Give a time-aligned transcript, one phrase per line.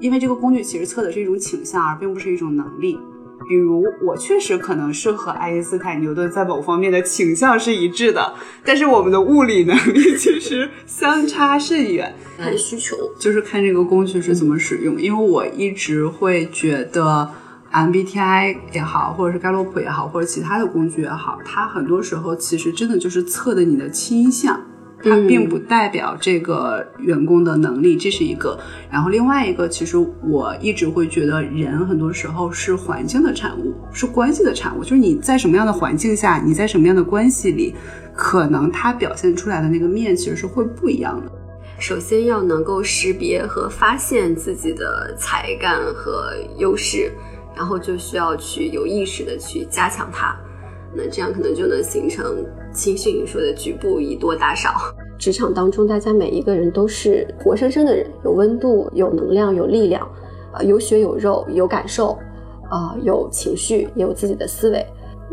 [0.00, 2.98] 因为这个工具其实测的是一种倾向，而并不是一种能力。
[3.48, 8.34] 比如我确实可能是和爱因斯坦、牛顿在某方面的倾向是一致的，
[8.64, 12.14] 但是我们的物理能力其实相差甚远。
[12.36, 15.00] 看需求， 就是看这个工具是怎么使用。
[15.00, 17.28] 因为我一直会觉得
[17.72, 24.60] MBTI 也好，或者是盖洛普也好，或者其他的工具也好，它很多时候其实真的就是测的你的倾向。
[25.02, 28.58] 它并不代表这个员工的能力，这是一个。
[28.90, 34.82] 然后另外一个，其实我一直会觉得，人很多时候是环境的产物，是关系的产物。
[34.82, 37.74] 就是你在什么样的环境下，你在什么样的关系里，
[38.14, 41.30] 可能他表现出来的那个面其实是会不一样的。
[41.78, 47.10] 首先要能够识别和发现自己的才干和优势，
[47.56, 50.36] 然后就需要去有意识的去加强它。
[50.94, 54.74] 那这样可能就能形成青训说的“局部以多打少”。
[55.20, 60.08] 职场当中，大家每一个人都是活生生的人，有温度，有能量，有力量，
[60.50, 62.16] 啊，有血有肉，有感受，
[62.70, 64.84] 啊，有情绪，也有自己的思维。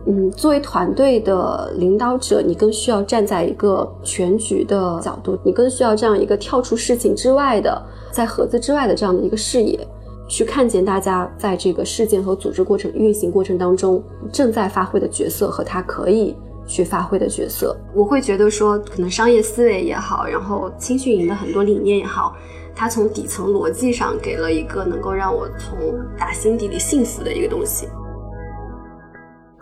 [0.05, 9.79] 嗯，作为团队的领导者，你更需要站在一个全局的角度，你更需要这样一个跳出事情之外的，在盒子之外的这样的一个视野，
[10.27, 16.35] 去看见大家在这个事件和组织过程运行过程当中正在发挥的角色和他可以。
[16.67, 22.35] 去发挥的角色，我会觉得说，可能商业思维也好，然后青训营的很多理念也好，
[22.75, 25.77] 它从底层逻辑上给了一个能够让我从
[26.17, 27.87] 打心底里信服的一个东西。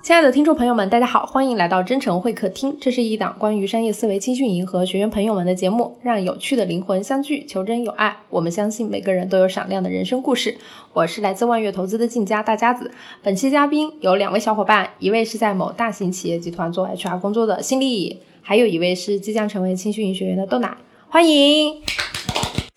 [0.06, 2.78] 亲爱的听众朋友们，大家好，欢迎来到真诚会客厅。
[2.80, 8.16] 这是一档关于商业思维、青训营和学员朋友们的节目，让有趣的灵魂相聚，求真有爱。
[8.30, 10.56] 我们相信每个人都有闪亮的人生故事。
[10.94, 12.92] 我是来自万悦投资的晋家大家子。
[13.24, 20.78] 本期嘉宾有两位小伙伴，一位是在某大型企业集团做 HR 工作的新丽，还有一位是即将成为青训营学员的豆奶。
[21.10, 21.82] 欢迎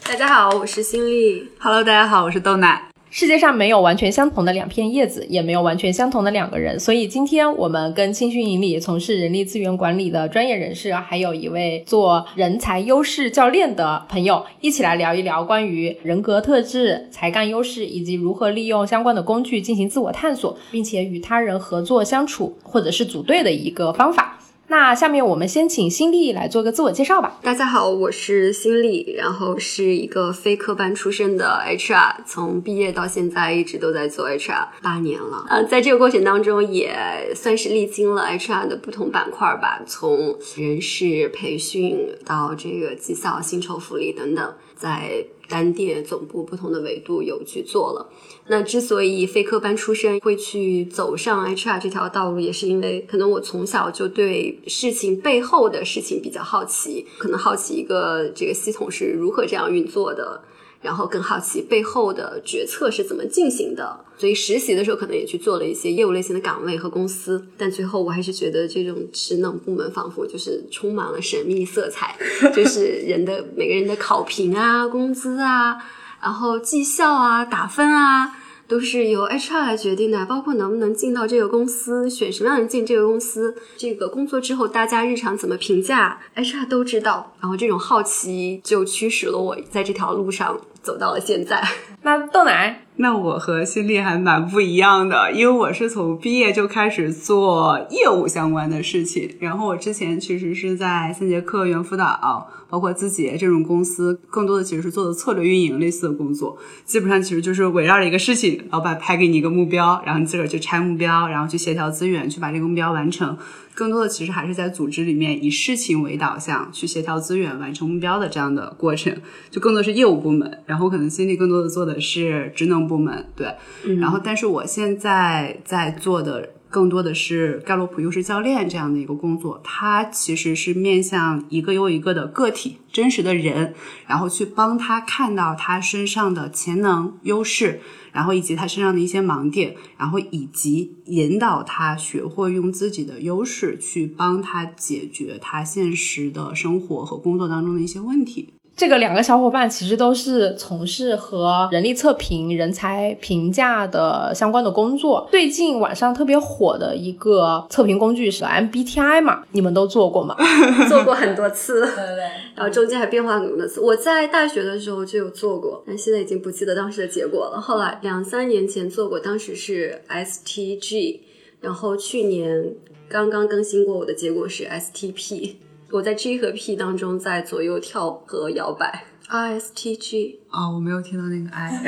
[0.02, 1.46] 大家好，我是新力。
[1.58, 2.88] Hello，大家好，我是豆奶。
[3.10, 6.78] 世界上没有完全相同的两片叶子，也没有完全相同的两个人。
[6.78, 24.38] 所以今天我们跟青训营里从事人力资源管理的专业人士，还有一位做人才优势教练的朋友，一起来聊一聊关于人格特质、才干优势以及如何利用相关的工具进行自我探索，并且与他人合作相处或者是组队的一个方法。
[24.70, 27.38] 那下面我们先请新力来做个自我介绍吧。
[27.42, 35.46] 大家好，我是新力，然后是一个非科班出身的 HR，从毕业到现在一直都在做 HR 八年了。
[35.48, 36.94] 呃，在这个过程当中，也
[37.34, 48.09] 算是历经了 HR 的不同板块吧，从人事培训到这个绩效、薪酬福利等等，在单店总部不同的维度有去做了。
[48.48, 60.41] 那之所以非科班出身会去走上 HR 这条道路，也是因为可能我从小就对事情背后的事情比较好奇，可能好奇一个这个系统是如何这样运作的，
[60.81, 64.05] 然后更好奇背后的决策是怎么进行的。
[64.16, 72.16] 所以实习的时候可能也去做了一些业务类型的岗位和公司，但最后我还是觉得这种职能部门仿佛就是充满了神秘色彩，
[72.55, 75.77] 就是人的每个人的考评啊、工资啊。
[76.21, 78.37] 然后绩效啊、打分啊，
[78.68, 87.32] 都是由 HR 来决定的，包括能不能进到这个公司，选什么样的人进这个公司，这个工作之后大家日常怎么评价，HR 都知道。
[87.40, 91.66] 然后这种好奇就驱使了我在这条路上走到了现在。
[92.02, 92.84] 那豆奶。
[93.00, 99.36] 那我和新力还蛮不一样的，因为我是从毕业就开始做业务相关的事情。
[99.38, 106.58] 然后我之前其实是在三节课、猿辅导，包括字节这种公司，更多的其实是做的策略运营类似的工作。
[106.84, 113.36] 基本上其实就是围绕着一个事情，老板派给你一个目标，然后你自个儿去拆目标，然后去协调资源，去把这个目标完成。
[113.74, 119.16] 更多的其实还是在组织里面以事情为导向去协调资源、完成目标的这样的过程，
[119.50, 120.64] 就更多是业务部门。
[120.66, 123.54] 然后可能心里更多的做的是职能部门，对。
[124.00, 133.74] 然后但是我现在在做的更多的是盖洛普优势教练这样的一个工作，它其实是面向一个又一个的个体、真实的人，
[134.06, 137.80] 然后去帮他看到他身上的潜能、优势。
[138.10, 148.54] 然后以及他身上的一些盲点，然后以及引导他学会用自己的优势去帮他解决他现实的生活和工作当中的一些问题。
[148.78, 155.27] 这个两个小伙伴其实都是从事和人力测评、人才评价的相关的工作。
[155.33, 160.36] 最近网上特别火的一个测评工具是 MBTI 嘛，你们都做过吗？
[160.89, 162.22] 做过很多次，对对。
[162.54, 163.80] 然后中间还变化很多次。
[163.80, 167.60] 我在大学的时候就有做过，但现在已经不记得当时的结果了。
[167.60, 171.19] 后来两三年前做过，当时是 STG，
[171.60, 172.74] 然后去年
[173.09, 175.54] 刚刚更新过，我的结果是 STP。
[175.90, 181.82] 我在 G 和 P 当中在左右跳和摇摆 ISTG 啊、我没有听到那个 I。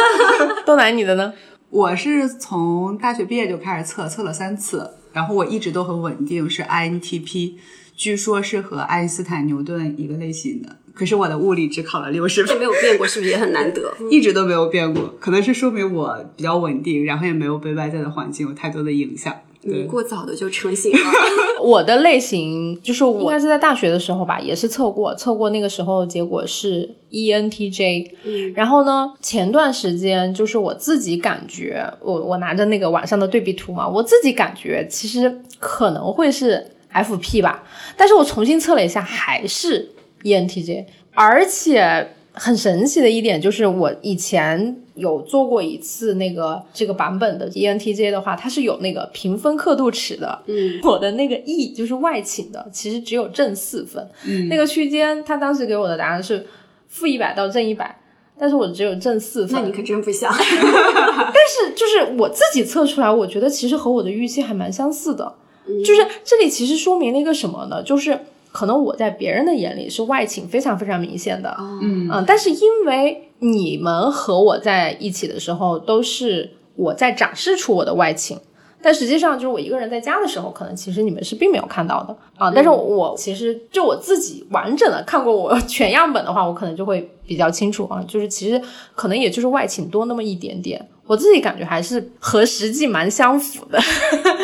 [0.64, 1.34] 豆奶你的呢？
[1.68, 7.54] 我是从大学毕业就开始测，测了三次，然后我一直都很稳定，是 INTP，
[7.94, 10.76] 据说是和爱因斯坦、牛顿一个类型的。
[10.94, 13.94] 可是我的物理只考了六十分，这没有变过，是不是也很难得？
[14.10, 19.34] 一直都没有变过，可能是说明我比较稳定，然后也没有被外在的环境有太多的影响。
[19.62, 20.98] 你，过早的就成型了。
[21.62, 28.10] 我的类型就是我应该是在大学的时候吧，也是测过，测过那个时候结果是 E ENTJ。
[28.24, 37.62] 嗯，然后呢，前段时间就是我自己感觉，我我拿着那个网上的对比图嘛，我自己感觉其实可能会是 FP 吧，
[37.96, 39.88] 但是我重新测了一下，还是
[40.24, 44.76] E ENTJ，而且很神奇的一点就是我以前。
[44.94, 50.38] 有做过一次那个这个版本的 E ENTJ 的话，它是有那个评分刻度尺的。
[50.44, 54.06] 嗯， 我的那个 E 就是外倾的，其实只有正四分。
[54.26, 56.46] 嗯那个区间，他当时给我的答案是
[56.88, 57.98] 负一百到正一百，
[58.38, 59.62] 但是我只有正四分。
[59.62, 60.30] 那你可真不像。
[60.36, 65.34] 但是就是我自己测出来，我觉得其实和我的预期还蛮相似的。
[65.82, 67.82] 就是这里其实说明了一个什么呢？
[67.82, 68.20] 就是
[68.52, 78.38] 可能我在别人的眼里是外倾非常非常明显的，嗯嗯，但是因为你们和我在一起的时候，都是我在展示出我的外倾。
[78.84, 82.50] 但实际上，就是我一个人在家的时候，可能其实你们是并没有看到的啊。
[82.52, 88.04] 但是我其实就我自己完整的看过我全样本的话，我可能就会比较清楚啊。
[88.06, 88.60] 就是其实
[88.94, 93.80] 可能也就是外倾多那么一点点，我自己感觉还是和实际蛮相符的。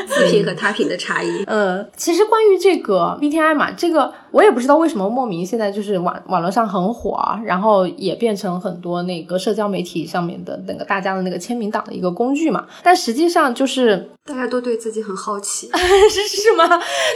[0.09, 1.45] 自评和他评的差异。
[1.47, 12.67] 呃，其实关于这个 BTI 嘛，这个我也不知道为什么莫名现在就是网网络上很火啊，然后也变成很多那个社交媒体上面的那个大家的那个签名档的一个工具嘛。
[12.83, 15.71] 但实际上就是大家都对自己很好奇。
[16.11, 16.67] 是 是吗？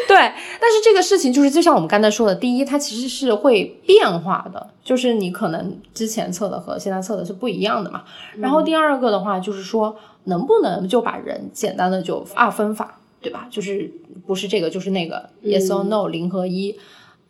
[0.06, 8.02] 对，但是这个事情就是就像我们刚才说的，第一，它其实是会变化的，就是你可能之前测的和现在测的是不一样的嘛。
[8.36, 13.46] 然后第二个的话，就是说能不能就把人简单的就二分法，对吧？
[13.50, 13.90] 就是
[14.26, 16.76] 不是这个就是那个、yes or no 零和一。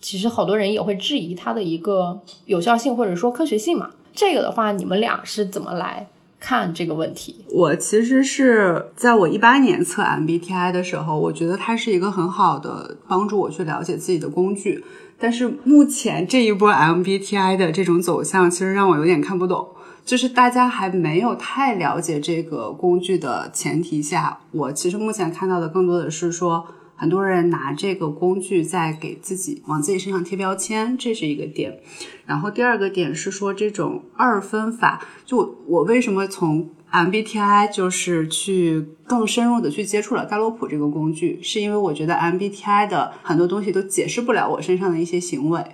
[0.01, 3.91] 其实好多人也会质疑它的一个有效性或者说科学性嘛。
[4.15, 6.09] 这个的话，你们俩是怎么来
[6.41, 7.45] 看这个问题？
[7.51, 14.85] 我其实是在我一八年测 MBTI 的时候，我觉得它是一个很好的帮助我去了解自己的工具。
[15.23, 19.69] 但是目前这一波 MBTI 的这种走向，其实让我有点看不懂。
[20.05, 26.67] 就是大家还没有太了解这个工具的前提下，我其实目前看到的更多的是说，
[26.97, 31.79] 很多人拿这个工具在给自己往自己身上贴标签，这是一个点。
[32.27, 45.65] 然后第二个点是说这种二分法，就我为什么从 MBTI 就是去更深入的去接触了盖洛普这个工具，是因为我觉得 MBTI 的很多东西都解释不了我身上的一些行为。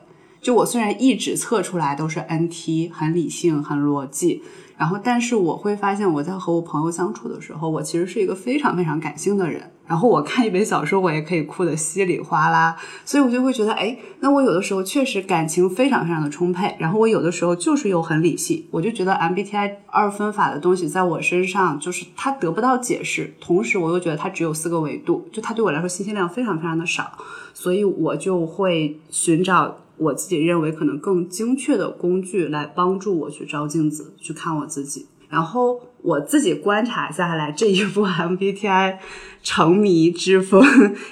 [0.40, 4.40] 就我虽然一直测出来都是 NT，很理性、很逻辑，
[4.78, 9.70] 然后但是我会发现我在和我朋友相处的时候，我其实是一个非常非常感性的人。
[9.88, 12.76] 然后我看一本小说，我也可以哭得稀里哗啦，
[13.06, 27.10] 所以我就会觉得，哎，那我有的时候确实感情非常非常的充沛，然后我有的时候就是又很理性，我就觉得 MBTI 二分法的东西在我身上就是它得不到解释，同时我又觉得它只有四个维度，就它对我来说信息量非常非常的少，
[27.54, 29.74] 所以我就会寻找。
[29.98, 35.06] 我自己认为可能更精确的工具来帮助我去照镜子，去看我自己。
[35.28, 38.96] 然后我自己观察下来，这一部 MBTI
[39.42, 40.62] 沉迷之风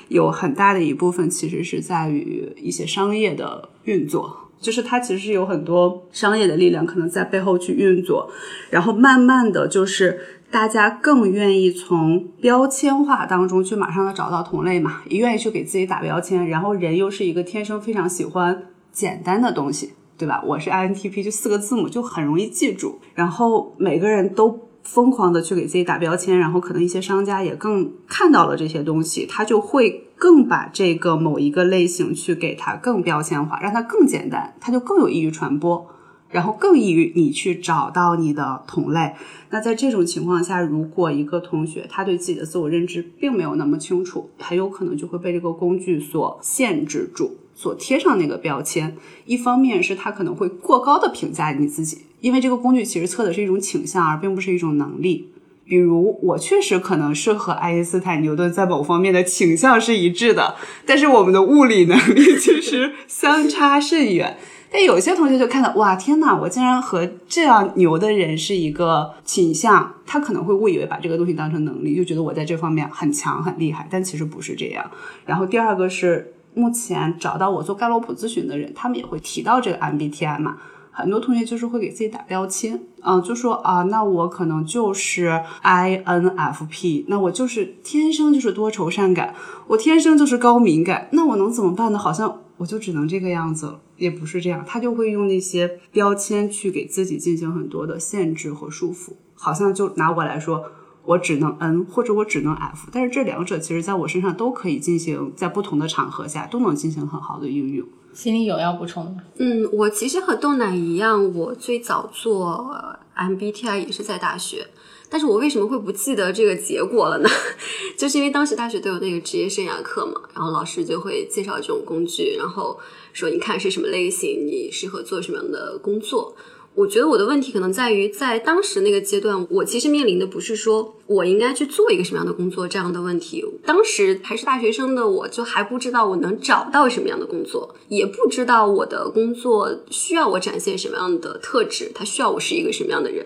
[0.08, 8.30] 有很大的一部分其实是在于一些商业的运作，就是它其实有很多商业的力量可能在背后去运作，
[8.70, 10.18] 然后慢慢的就是。
[10.48, 18.62] 大家更愿意从标签化当中去马上的找到同类嘛，也愿意去给自己打标签，然后人又是一个天生非常喜欢
[18.96, 20.42] 简单的东西，对吧？
[20.46, 35.86] 我是 INTP，就四个字母就很容易记住，然后每个人都疯狂的去给自己打标签，然后可能一些商家也更看到了这些东西，他就会更把这个某一个类型去给它更标签化，让它更简单，它就更有益于传播。
[36.28, 39.14] 然后更易于你去找到你的同类。
[39.50, 48.96] 那在这种情况下，如果一个同学他对自己的自我认知并没有那么清楚，很有可能就会被这个工具所限制住，所贴上那个标签。
[49.24, 55.32] 一方面是他可能会过高的评价你自己，因为这个工具其实测的是一种倾向，而并不是一种能力。
[55.64, 60.54] 比如，我确实可能是和爱因斯坦、牛顿在某方面的倾向是一致的，
[60.86, 64.36] 但是我们的物理能力其实相差甚远。
[64.70, 74.88] 但有些同学就看到，哇，天哪，我竟然和这样牛的人是一个倾向，他可能会误以为把这个东西当成能力，就觉得我在这方面很强很厉害，但其实不是这样。
[75.24, 80.56] 然后第二个是，目前找到我做盖洛普咨询的人，他们也会提到这个 MBTI 嘛。
[80.90, 89.34] 很多同学就是会给自己打标签，嗯，就说啊，那我可能就是 INFP，那我就是天生就是多愁善感，
[89.66, 91.98] 我天生就是高敏感，那我能怎么办呢？
[91.98, 100.64] 好像我就只能这个样子，也不是这样，他就会用那些标签去给自己进行很多的限制和束缚，好像就拿我来说。
[101.06, 107.86] 我只能 N 或者我只能 F，但是这两者其实在我身上都可以进行，在不同的场合下都能进行很好的应用。
[108.12, 109.18] 心里有要补充的吗？
[109.36, 112.74] 嗯，我其实和豆奶一样，我最早做
[113.16, 114.66] MBTI 也是在大学，
[115.10, 117.28] 但是我为什么会不记得这个结果了呢？
[117.96, 122.78] 就是因为当时大学都有那个职业生涯课嘛，然后老师就会介绍这种工具，然后
[123.12, 126.34] 说你看是什么类型，你适合做什么样的工作。
[126.76, 133.42] 我觉得我的问题可能在于，在当时那个阶段，我其实面临的不是说我应该去做一个什么样的工作这样的问题。
[133.64, 143.24] 当时还是大学生的我，就还不知道我能找到什么样的工作，也不知道我的工作需要我展现什么样的特质，它需要我是一个什么样的人。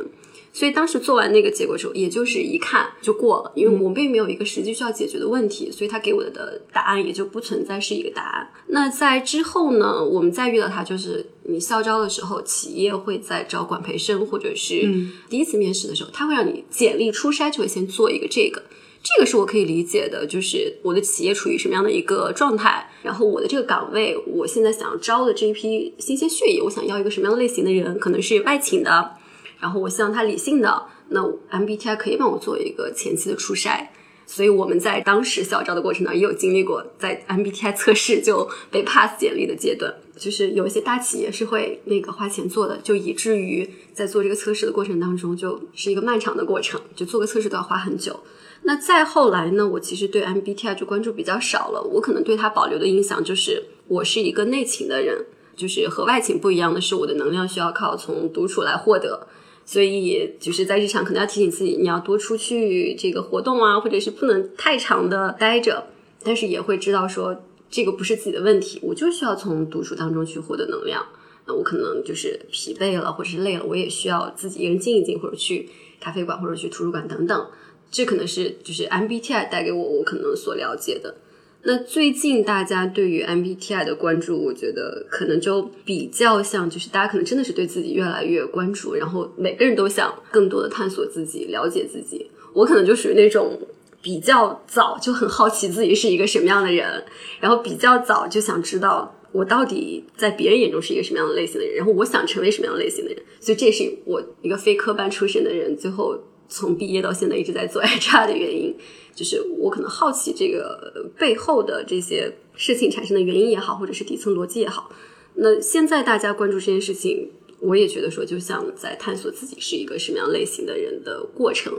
[0.52, 8.48] 所以当时做完那个结果之后，也就是一看就过了，因为我并没有一个实际需要解决的问题，所以他给我的答案也就不存在是一个答案。
[8.66, 14.88] 那在之后呢，我们再遇到他，就是你校招的时候，企业会在招管培生，或者是
[15.28, 18.62] 第一次面试的时候，他会让你简历初筛就会先做一个这个，
[19.02, 29.16] 这个是我可以理解的，就是我的企业处于什么样的一个状态，然后我的这个岗位，我现在想要招的这一批新鲜血液，我想要一个什么样的类型的人，可能是外勤的。
[29.58, 33.88] 然后我希望他理性的，那 MBTI 可以帮我做一个前期的初筛，
[34.26, 48.20] 所以我们在当时校招的过程当中也有经历过在 MBTI 测试就被 pass 简历的阶段，就是有一些大企业是会那个花钱做的，就以至于在做这个测试的过程当中就是一个漫长的过程，就做个测试都要花很久。
[48.64, 55.24] 那再后来呢，我其实对 MBTI 就关注比较少了，我可能对它保留的印象就是我是一个内勤的人，
[55.56, 59.26] 就是和外勤不一样的是，我的能量需要靠从独处来获得。
[59.64, 65.86] 所以就是在日常可能要提醒自己，你要多出去这个活动啊，或者是不能太长的待着。
[66.22, 67.34] 但是也会知道说，
[67.70, 71.06] 这个不是自己的问题，我就需要从读书当中去获得能量。
[71.46, 75.68] 那我可能就是疲惫了，或者是累了，我也需要自己一个人静一静，或者去
[76.00, 77.46] 咖啡馆，或者去图书馆等等。
[77.90, 81.16] 这可能是就是 MBTI 带给我我可能所了解的。
[81.62, 92.30] 那最近大家对于 MBTI 的关注，我觉得可能就比较像，就是大家可能真的是对自己越来越关注，然后每个人都想更多的探索自己、了解自己。
[92.52, 93.58] 我可能就属于那种
[94.02, 97.04] 比较早就很好奇自己是一个什么样的人，
[97.40, 103.22] 然后比较早就想知道我到底在别人眼中是一个什么样的类型的人，然后我想成为什么样类型的人。
[103.40, 108.76] 所以这是我一个非科班出身的人，最后从毕业到现在一直在做 HR 的原因。
[109.12, 114.90] 就是我可能好奇这个背后的这些事情产生的原因也好，或者是底层逻辑也好。
[115.34, 121.72] 那现在大家关注这件事情，我也觉得说，就像在探索自己是一个什么样类型的人的过程，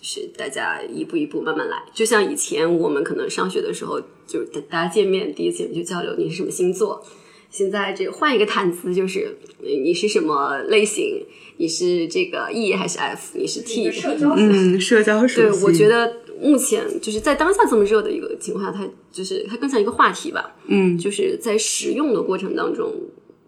[0.00, 1.76] 就是大家一步一步慢慢来。
[1.92, 7.04] 就像以前我们可能上学的时候，就是大家见面第一次就交流你是什么星座。
[7.50, 11.26] 现在这个换一个谈资，就是你是什么类型？
[11.58, 13.36] 你是这个 E 还是 F？
[13.36, 13.88] 你是 T？
[13.88, 15.50] 嗯，社交属性。
[15.50, 16.16] 对，我觉得。
[16.42, 20.56] 目前就是在当下这么热的一个情况下，它就是它更像一个话题吧。
[20.68, 22.90] 嗯，就是在使用的过程当中，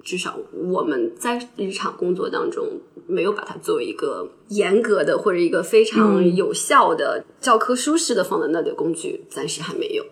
[0.03, 10.05] 至少我们在日常工作当中没有把它作为一个严格的或者一个非常有效的教科书式的放在那的工具，暂时还没有。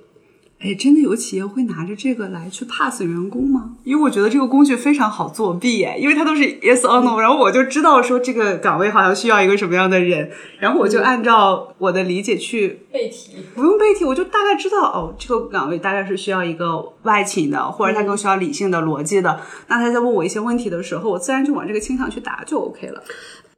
[0.62, 3.76] 哎，真的有企业会拿着这个来去 pass 员工吗？
[3.82, 19.40] 因为我觉得这个工具非常好作弊，哎，因为它都是 yes or no，然后我就知道说这个岗位好像需要一个什么样的人，然后我就按照我的理解去背题，不用背题，我就大概知道哦，这个岗位大概是需要一个外勤的，或者他更需要理性的、逻辑的。
[19.68, 23.02] 那他在问我一些问题的时候，我自然就往这个倾向去答，就 OK 了。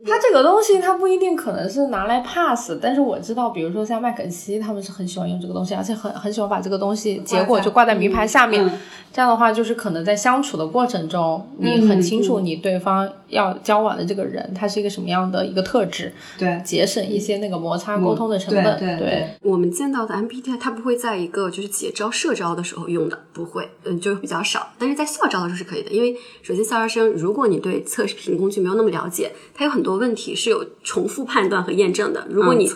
[0.04, 8.68] 它这个东西，它不一定可能是拿来 pass，但是我知道，比如说像麦肯锡，他们是很喜欢用这个东西，而且很很喜欢把这个东西结果就挂在名牌下面。
[9.14, 18.78] 这样的话，就是可能在相处的过程中，你很清楚你对方要交往的这个人，他是一个什么样的一个特质，对，节省一些那个摩擦沟通的成本。
[18.78, 24.66] 对，我们见到的 MBTI，它不会在一个就是企业招社招的时候用的，不会，嗯，就比较少。
[24.78, 32.26] 但是在校招的时候是可以的，因为首先校招生，如果你对测评工具没有那么了解，它有很多问题是有重复判断和验证的。
[32.30, 32.66] 如果你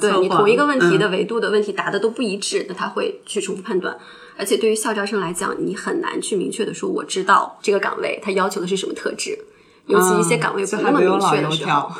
[0.00, 3.96] 对你同一个问题的维度的问题答的都不一致，那他会去重复判断。
[4.36, 9.38] 而且对于校招生来讲，你很难去明确的说我知道这个岗位它要求的是什么特质，
[9.86, 11.92] 尤其一些岗位不那么明确的时候，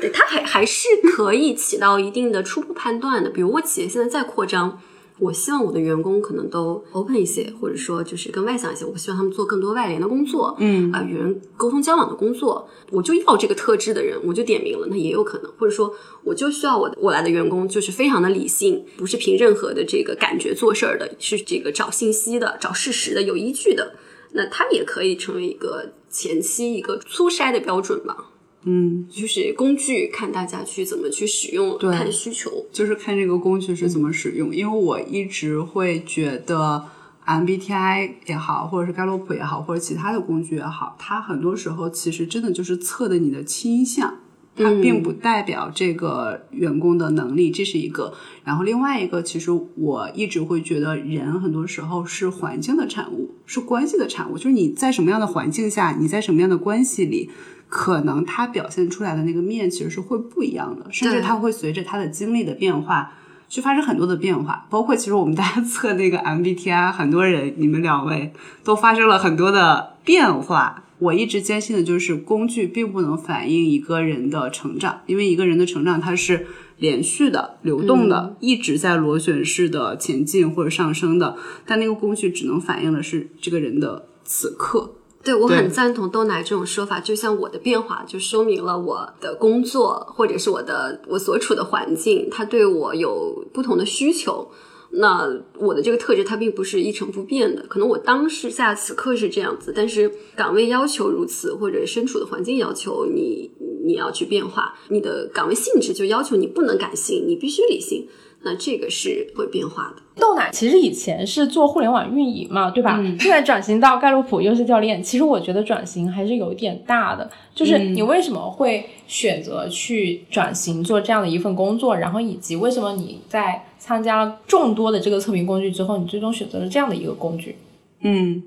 [0.00, 0.86] 对，它还还是
[1.16, 3.28] 可以起到一定的初步判断的。
[3.30, 4.80] 比如我企业现在在扩张，
[5.22, 8.84] 我希望我的员工可能都 open 一些，或者说就是更外向一些。
[8.84, 12.68] 我希望他们做更多外联的工作，嗯啊、与人沟通交往的工作。
[12.90, 23.94] 我就要这个特质的人，我就点名了，那也有可能，或者说我就需要我我来的员工就是非常的理性，不是凭任何的这个感觉做事儿的，是这个找信息的、找事实的、有依据的。
[24.32, 28.31] 那他也可以成为一个前期一个粗筛的标准吧。
[28.64, 32.66] 嗯，就是工具，看大家去怎么去使用，对看需求。
[32.72, 36.84] 就是看这个工具是怎么使用，因为我一直会觉得
[37.26, 44.18] MBTI 也好，或者是盖洛普也好，或者其他的工具也好，它很多时候其实真的就是测的你的倾向。
[44.54, 48.12] 它并不代表这个员工的能力，这是一个。
[48.44, 54.36] 然后另外一个，其实我一直会觉得人很多时候是环境的产物，是关系的产物。
[54.36, 57.30] 就是你在什么样的环境下，你在什么样的关系里，
[57.74, 63.14] 可能他表现出来的那个面其实是会不一样的，甚至他会随着他的经历的变化。
[63.48, 68.32] 去发生很多的变化，包括其实我们大家测那个 MBTI，很多人你们两位
[68.64, 70.84] 都发生了很多的变化。
[70.98, 76.46] 我一直坚信的就是，工具并不能反映一个人的成长，因为一个人的成长它是
[76.78, 81.36] 连续的、流动的，一直在螺旋式的前进或者上升的。
[81.66, 84.92] 但那个工具只能反映的是这个人的此刻。
[85.24, 94.50] 对我很赞同豆奶这种说法，就像我的变化，就说明了我的工作或者是我的我所处的环境，它对我有不同的需求。
[94.94, 95.26] 那
[95.56, 103.50] 我的这个特质它并不是一成不变的，可能我当时下此刻是这样子，但是岗位要求如此，或者身处的环境要求你
[103.86, 108.06] 你要去变化，你的岗位性质就要求你不能感性，你必须理性，
[108.44, 110.02] 那这个是会变化的。
[110.16, 113.02] 豆奶其实以前是做互联网运营嘛，对吧？
[113.18, 117.30] 现在转型到盖洛普优秀教练，其实我觉得转型还是有一点大的。
[117.54, 127.56] 就是你为什么会选择去转型做这样的一份工作，然后以及为什么你在参加众多的这个测评工具之后，你最终选择了这样的一个工具？
[128.00, 128.42] 嗯，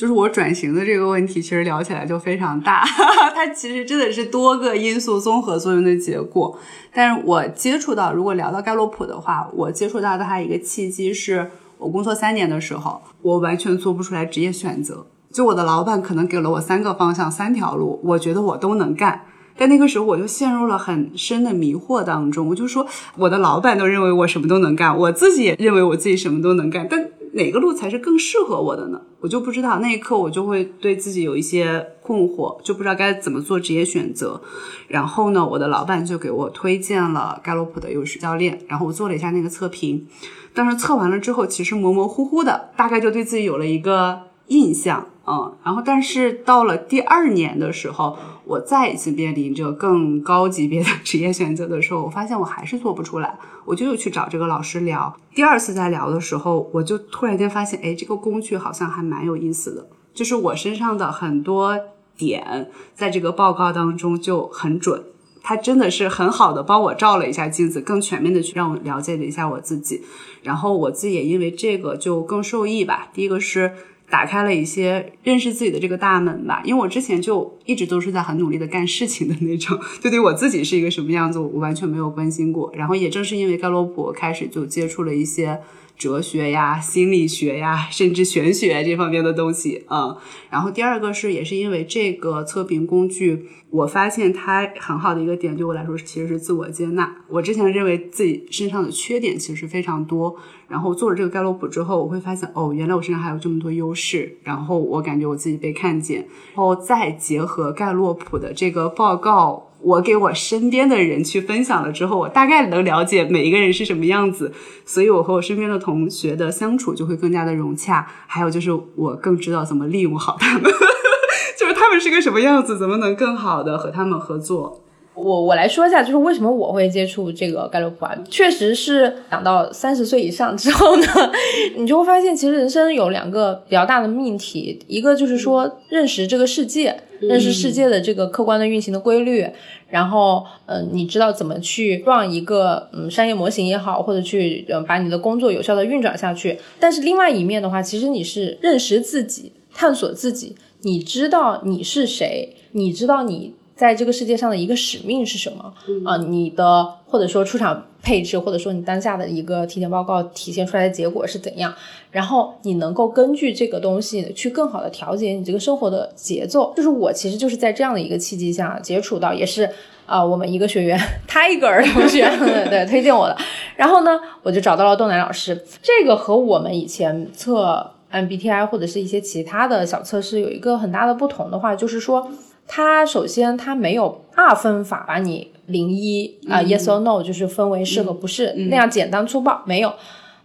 [0.00, 2.82] 就是我转型的这个问题，其实聊起来就非常大，
[3.36, 6.58] 它其实真的是多个因素综合作用的结果。
[6.90, 15.04] 但是我接触到，如果聊到盖洛普的话，我接触到的它一个契机是我工作三年的时候，我完全做不出来职业选择。
[15.30, 19.26] 就我的老板可能给了我三个方向、三条路，我觉得我都能干。
[19.58, 22.86] 但那个时候我就陷入了很深的迷惑当中，我就说
[23.18, 29.00] 我的老板都认为我什么都能干，我自己也认为我自己什么都能干，但哪个路才是更适合我的呢？
[29.20, 29.78] 我就不知道。
[29.78, 34.40] 那一刻我就会对自己有一些困惑，就不知道该怎么做职业选择。
[34.88, 40.06] 然后呢，我的老板就给我推荐了盖洛普的优势教练，然后我做了一下那个测评。
[40.52, 55.14] 但是测完了之后，其实模模糊糊的，大概就对自己有了一个印象，嗯，然后但是到了第二年的时候，我再一次面临着更高级别的 职业选择的时候，我发现我还是做不出来，我就又去找这个老师聊。
[55.34, 61.78] 第二次在聊的时候，我就突然间发现，哎，这个工具好像还蛮有意思的，就是我身上的很多
[62.16, 65.04] 点在这个报告当中就很准。
[65.42, 70.02] 他真的是很好的帮我照了一下镜子，更全面的去让我了解了一下我自己，
[70.42, 73.08] 然后我自己也因为这个就更受益吧。
[73.14, 73.72] 第一个是
[74.10, 82.70] 打开了一些认识自己的这个大门吧，因为我之前就一直都是在很努力的干事情的那种，就 对我自己是一个什么样子，我完全没有关心过。
[82.74, 85.60] 然后也正是因为盖洛普，开始就接触了一些。
[86.00, 90.16] 哲学呀、心理学呀，甚至玄学这方面的东西，嗯。
[90.48, 97.14] 然后第二个是，也是因为这个测评工具，我发现它很好的一个点，对我来说其实是自我接纳。
[97.28, 100.34] 我之前认为自己身上的缺点其实非常多，
[100.68, 106.20] 然后做了这个盖洛普之后，我会发现，哦，原来我身上还有这么多优势，然后我感觉我自己被看见，
[106.54, 109.69] 然后再结合盖洛普的这个报告。
[109.82, 114.52] 我给我身边的人去分享了之后，我大概能了解每一个人是什么样子，
[114.84, 118.06] 所以我和我身边的同学的相处就会更加的融洽。
[118.26, 120.64] 还有就是我更知道怎么利用好他们，
[121.58, 124.82] 就是他们是个什么样子，怎么能更好的和他们合作。
[125.22, 128.16] 我我来说一下，就是为什么我会接触这个盖洛普啊？
[128.28, 131.06] 确实是讲到三十岁以上之后呢，
[131.76, 139.46] 你就会发现，其实人生有两个比较大的命题，一个就是说认识这个世界，认识世界的这个客观的运行的规律，
[139.88, 146.58] 然后嗯、呃，你知道怎么去让一个嗯商业模型也好，或者去呃把你的工作有效的运转下去。
[146.78, 153.54] 但是另外一面的话，其实你是认识自己，探索自己，你知道你是谁，你知道你。
[153.80, 155.72] 在这个世界上的一个使命是什么
[156.04, 161.72] 啊、你的或者说出场配置，或者说你当下的一个体检报告体现出来的结果是怎样，
[162.10, 166.74] 然后你能够根据这个东西去更好的调节你这个生活的节奏。
[166.76, 169.66] 就是我其实就是在这样的一个契机下接触到，也是
[170.04, 173.38] 啊、我们一个学员 Tiger 同学 对对推荐我的，
[173.76, 175.58] 然后呢，我就找到了豆奶老师。
[175.80, 182.30] 这个和我们以前测 MBTI 或者是一些其他的小测试有一个很大的不同的话，就是说。
[182.72, 189.92] 它首先它没有二分法把你零一啊 yes or no 就是分为是和不是、那样简单粗暴，没有。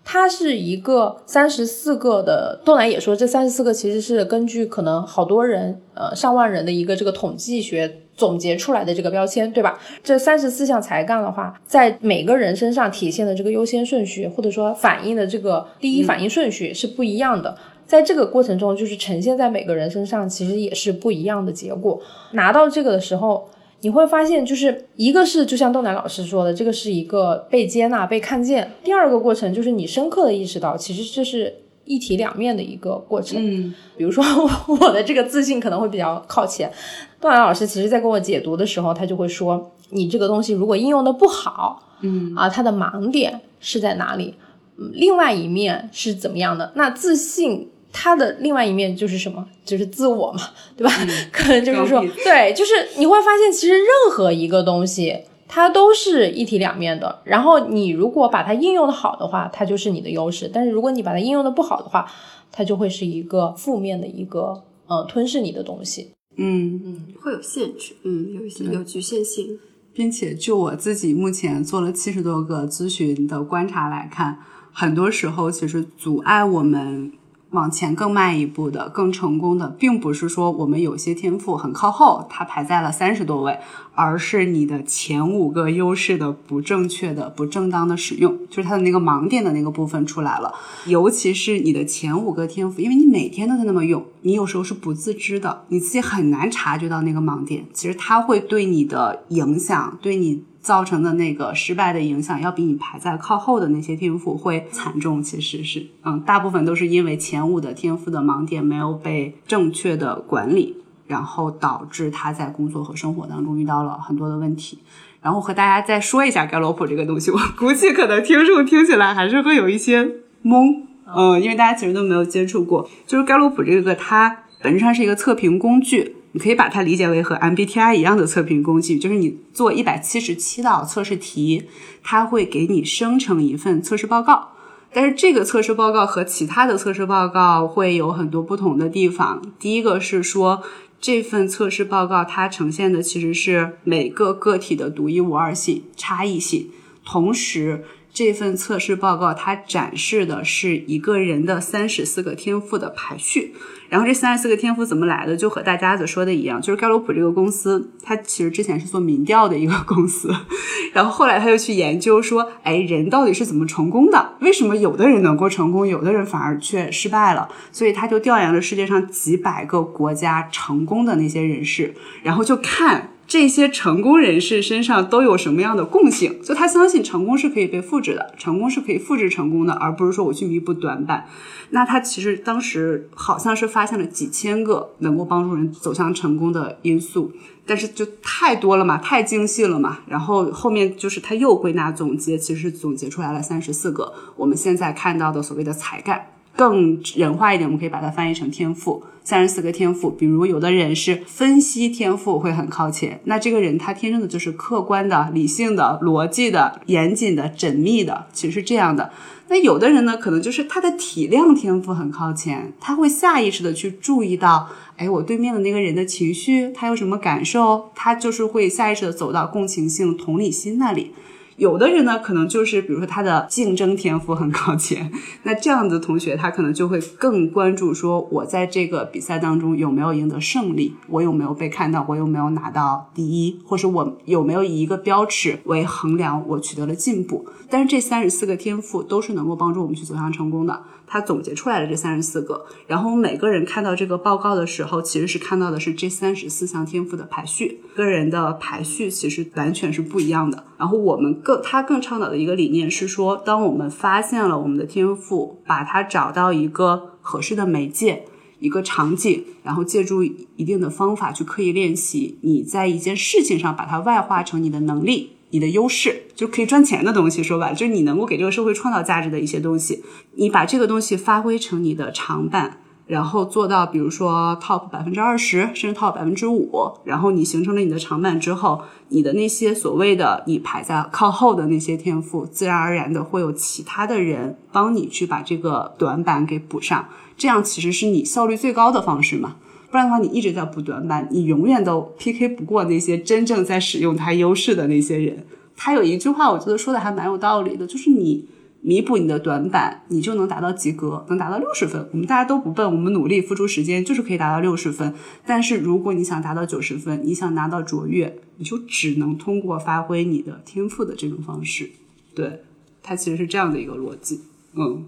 [0.04, 9.80] 它是一个三十四个的，豆奶也说这三十四个其实是根据可能好多人呃上万人的一个这个统计学总结出来的这个标签，对吧？
[10.04, 17.56] 这三十四项才干的话，在每个人身上体现的这个优先顺序，或者说反映的这个第一反应顺序是不一样的。
[17.88, 22.02] 在这个过程中，就是呈现在每个人身上，其实也是不一样的结果。
[22.32, 23.48] 拿到这个的时候，
[23.82, 33.38] 你会发现，就是一个是就像豆奶老师说的，这个是一个被接纳、被看见；第二个过程就是你深刻的意识到，其实这是一体两面的一个过程。
[33.39, 34.24] 嗯，比如说
[34.67, 36.71] 我的这个自信可能会比较靠前，
[37.19, 44.34] 豆奶老师其实在跟我解读的时候，他就会说，你这个东西如果应用的不好，嗯啊，它的盲点是在哪里？
[44.78, 46.71] 嗯，另外一面是怎么样的？
[46.74, 47.69] 那自信。
[47.98, 49.48] 它的另外一面就是什么？
[49.64, 50.42] 就是自我嘛，
[50.76, 50.92] 对吧？
[51.32, 57.22] 可能就是说，对，就是你会发现，其实任何一个东西，它都是一体两面的。
[57.24, 62.06] 然后你如果把它应用的好的话，它就是你的优势；但是如果你把它应用的不好的话，
[62.52, 66.12] 它就会是一个负面的一个呃吞噬你的东西。
[66.36, 69.58] 嗯嗯，会有限制，嗯，有一些有局限性。
[69.94, 74.38] 并且就我自己目前做了七十多个咨询的观察来看，
[74.74, 77.14] 很多时候其实阻碍我们
[77.56, 83.58] 往前更迈一步的、更成功的，并不是说我们有些天赋很靠后，它排在了三十多位，
[83.96, 90.54] 而是你的前五个优势的不正确的、不正当的使用，就是它的那个盲点的那个部分出来了。
[90.86, 97.65] 尤其是你的前五个天赋，因为你每天都在那么用，你有时候是不自知的，你自己很难察觉到那个盲点。
[97.74, 105.21] 其实它会对你的影响，对你造成的那个失败的影响，要比你排在靠后的那些天赋会惨重。
[105.21, 110.75] 其实是，嗯，大部分都是因为前五的天赋的盲点没有被正确的管理，
[111.06, 114.80] 然后导致他在工作和生活当中遇到了很多的问题。
[115.21, 120.04] 然后和大家再说一下盖洛普这个东西，我估计可能听众听起来还是会有一些
[120.43, 120.82] 懵，
[121.15, 122.89] 嗯， 因为大家其实都没有接触过。
[123.06, 131.63] 就是盖洛普这个，它本质上是一个测评工具，你可以把它理解为和 MBTI 一样的测评工具，就是你做一百七十七道测试题，
[132.04, 134.50] 它会给你生成一份测试报告。
[134.91, 139.41] 但是这个测试报告和其他的测试报告会有很多不同的地方。
[139.58, 140.62] 第一个是说，
[141.00, 146.69] 这份测试报告它呈现的其实是每个个体的独一无二性、差异性，
[147.06, 153.54] 同时这份测试报告它展示的是一个人的三十四个天赋的排序。
[153.89, 160.34] 然后这三十四个天赋怎么来的，就和大家子说的一样，就是盖洛普这个公司，他其实之前是做民调的一个公司，
[160.93, 164.34] 然后后来他又去研究说，哎，人到底是怎么成功的？
[164.41, 167.48] 为什么有的人能够成功，有的人反而却失败了？
[167.71, 171.93] 所以他就调研了世界上几百个国家成功的那些人士，
[172.24, 173.12] 然后就看。
[173.28, 176.40] 这些成功人士身上都有什么样的共性？
[176.44, 181.26] 就他相信成功是可以被复制的，成功是可以复制成功的，而不是说我去弥补短板。
[181.72, 187.32] 那他其实当时好像是发现了几千个能够帮助人走向成功的因素，
[187.66, 190.00] 但是就太多了嘛，太精细了嘛。
[190.08, 196.28] 然后后面就是他又归纳总结，其实总结出来了三十四个我们现在看到的所谓的才干。
[196.56, 200.10] 更人化一点，我们可以把它翻译成天赋，三十四个天赋。
[200.10, 209.12] 比如有的人是分析天赋会很靠前，那这个人他天生的就是客观的、理性的、逻辑的、严谨的、缜密的，其实是这样的。
[209.48, 221.12] 那有的人呢，可能就是他的体谅天赋很靠前，他会下意识的去注意到，哎，我对面的那个人的情绪，他有什么感受，他就是会下意识的走到共情性、同理心那里。
[221.58, 225.10] 有的人呢，可能就是比如说他的竞争天赋很靠前，
[225.44, 237.46] 那这样的同学他可能就会更关注说，我在这个比赛当中有没有赢得胜利，我有没有被看到，我有没有拿到第一，或是我有没有以一个标尺为衡量我取得了进步。
[237.70, 240.84] 但是这三十四个天赋都是能够帮助我们去走向成功的。
[241.08, 250.65] 他总结出来的这三十四个，然后每个人看到这个报告的时候，其实是看到的是这三十四项天赋的排序，个人的排序其实完全是不一样的。
[250.78, 258.26] 然后我们更他更倡导的一个理念是说，当我们发现了我们的天赋，把它找到一个合适的媒介。
[258.60, 265.35] 一个场景，然后借助一定的方法去刻意练习，你在一件事情上把它外化成你的能力。
[265.56, 289.56] 你的优势就可以赚钱的东西，说白了就是你能够给这个社会创造价值的一些东西，你把这个东西发挥成你的长板，然后做到比如说 top 百分之二十，甚至 top 百分之五，然后你形成了你的长板之后，你的那些所谓的你排在靠后的那些天赋，自然而然的会有其他的人帮你去把这个短板给补上，这样其实是你效率最高的方式嘛。
[289.89, 295.45] 不然的话，你一直在补短板，你永远都 PK 不过那些真正在使用它优势的那些人。
[295.78, 298.45] 他有一句话，我觉得说的还蛮有道理的，就是你
[298.82, 302.08] 弥补你的短板，你就能达到及格，能达到六十分。
[302.12, 305.13] 我们大家都不笨，我们努力付出时间，就是可以达到六十分。
[305.45, 311.89] 但是如果你想达到九十分，你想拿到卓越，你就只能通过发挥你的天赋的这种方式。
[312.34, 312.62] 对，
[313.04, 314.41] 它其实是这样的一个逻辑。
[314.76, 315.04] 嗯，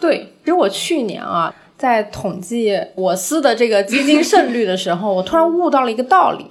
[0.00, 0.32] 对。
[0.42, 1.54] 其实我去年啊。
[1.76, 6.46] 在统计我司的这个基金胜率的时候，我突然悟到了一个道理，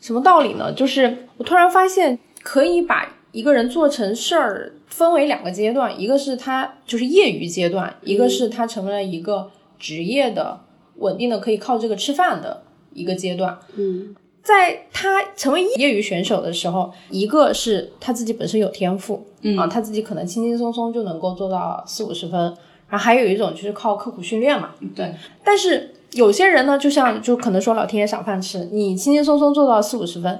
[0.00, 0.72] 什么道理呢？
[0.72, 10.60] 就是我突然发现可以把一个人做成事儿分为两个阶段，一个是他就是业余阶段，一个是他成为了一个职业的、
[10.96, 12.62] 稳定的可以靠这个吃饭的
[12.94, 13.58] 一个阶段。
[13.76, 19.26] 嗯，在他成为业余选手的时候，一个是他自己本身有天赋，
[19.58, 22.54] 啊，他自己可能轻轻松松就能够做到四五十分。
[22.92, 25.14] 然后还有一种就是靠刻苦训练嘛，对。
[25.42, 30.38] 但是有些人呢，就像就可能说老天爷赏饭吃，你轻轻松松做到四五十分，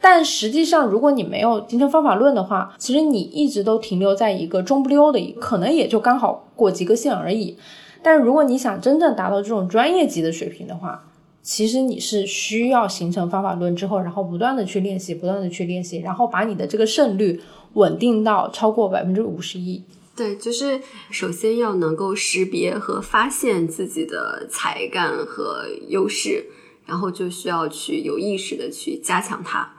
[0.00, 7.58] 但实际上如果你没有形成方法论的话，其实你一直都停留在一个中不溜的，可能也就刚好过及格线而已。
[8.00, 11.04] 但是如果你想真正达到这种专业级的水平的话，
[11.42, 17.38] 其实你是需要形成方法论之后，然后不断的去练习，不断的去练习，然后把你的这个胜率
[17.74, 19.82] 稳定到超过百分之五十一。
[20.20, 20.78] 对，就是
[21.10, 26.44] 首先要能够识别和发现自己的才干和优势，
[26.84, 29.72] 然后就需要去有意识的去加强它。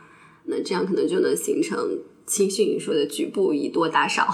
[0.46, 1.78] 那这样可能就能形成
[2.26, 4.28] 青训说的“局部以多打少”。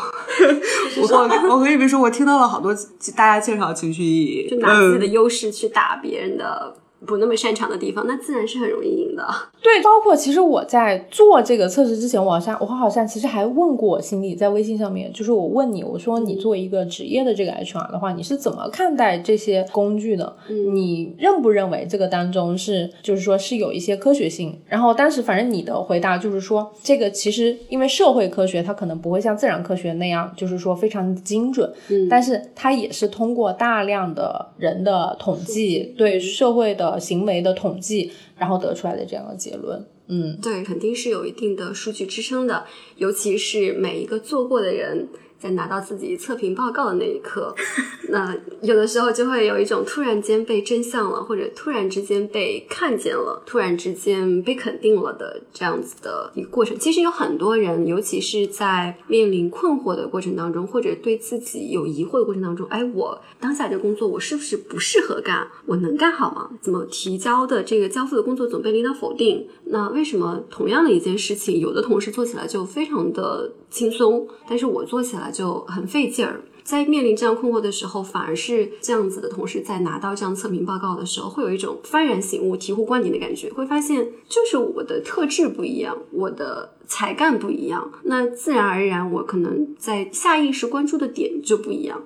[0.96, 2.74] 我我跟你们说，我听到了好多
[3.14, 6.74] 大家介绍情绪意义，就拿自己的优势去打别人的。
[7.06, 9.24] 不那么擅长的地方，那自然是很容易赢的。
[9.62, 20.36] 对，包括其实我在做这个测试之前，我好像我好像其实还问过我心理，在微信上面，就是我问你，我说你作为一个职业的这个 HR 的话，你是怎么看待这些工具的？
[20.48, 24.58] 你认不认为这个当中是就是说是有一些科学性？
[24.68, 36.87] 然后当时反正你的回答就是说，这个其实因为社会科学它可能不会像自然科学那样，就是说非常精准，嗯，但是它也是通过大量的人的统计对社会的。
[37.00, 42.66] 行为的统计，然后得出来的这样的结论，嗯，对，肯定是有一定的数据支撑的，
[42.98, 45.08] 尤其是每一个做过的人。
[45.40, 47.54] 在拿到自己测评报告的那一刻，
[48.10, 56.78] 那有的时候就会有一种突然间被真相了，或者突然之间被看见了，突然之间被肯定了的这样子的一个过程。
[56.80, 65.48] 其实有很多人，尤其是在面临困惑的过程当中，或者对自己有疑惑的过程当中，哎，我当下这工作我是不是不适合干？
[65.68, 66.50] 我能干好吗？
[66.62, 69.48] 怎么提交的这个交付的工作总被领导否定？
[69.66, 75.27] 那为什么同样的一件事情，有的同事做起来就非常的轻松，但是我做起来。
[75.32, 92.02] 就很费劲儿，在面临这样困惑的时候，反而是这样子的同事，在拿到这样测评报告的时候，会有一种幡然醒悟、醍醐灌顶的感觉，会发现就是我的特质不一样，我的才干不一样，那自然而然，我可能在下意识关注的点就不一样。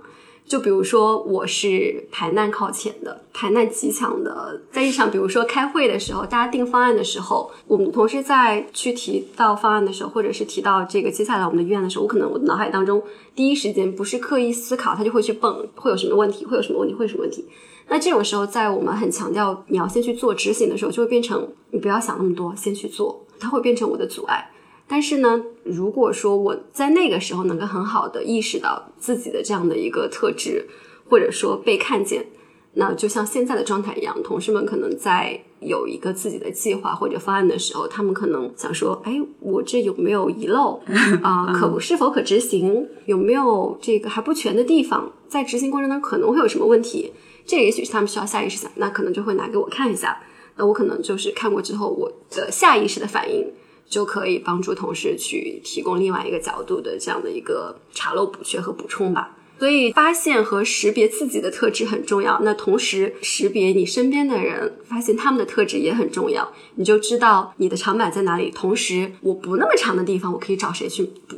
[0.52, 4.60] 就比如说，我是排难靠前的，排难极强的。
[4.70, 13.02] 在一场比如说开会的时候，大家定方案的时候，我们同事在去提到方案的时候，或者是提到这个接下来我们的预案的时候，我可能我脑海当中
[13.34, 17.46] 第一时间不是刻意思考，他就会去蹦，会有什么问题，会有什么问题，会有什么问题。
[17.88, 24.51] 那这种时候，在我们很强调你要先去做执行的时候，就会变成你不要想那么多，先去做，它会变成我的阻碍。
[24.92, 30.68] 但是呢，如果说我在那个时候能够很好的意识到自己的这样的一个特质，
[31.10, 32.26] 或者说被看见，
[32.74, 40.82] 那就像现在的状态一样，同事们可能在有一个自己的计划或者方案的时候，他们可能想说，哎，我这有没有遗漏
[41.24, 41.54] 啊？
[41.54, 42.86] 可是否可执行？
[43.06, 45.10] 有没有这个还不全的地方？
[45.30, 47.14] 在执行过程中可能会有什么问题？
[47.46, 50.22] 这也许是他们需要下意识想，那可能就会拿给我看一下。
[50.58, 53.50] 那我可能就是看过之后，我的下意识的反应。
[53.92, 59.38] 就可以帮助同事去提供另外一个角度的这样的一个查漏补缺和补充吧。
[59.60, 62.40] 所以发现和识别自己的特质很重要。
[62.42, 66.52] 那同时识别你身边的人，发现他们的特质也很重要。
[66.76, 68.50] 你就知道你的长板在哪里。
[68.50, 71.38] 同时，我不那么长的地方，我可以找谁去补。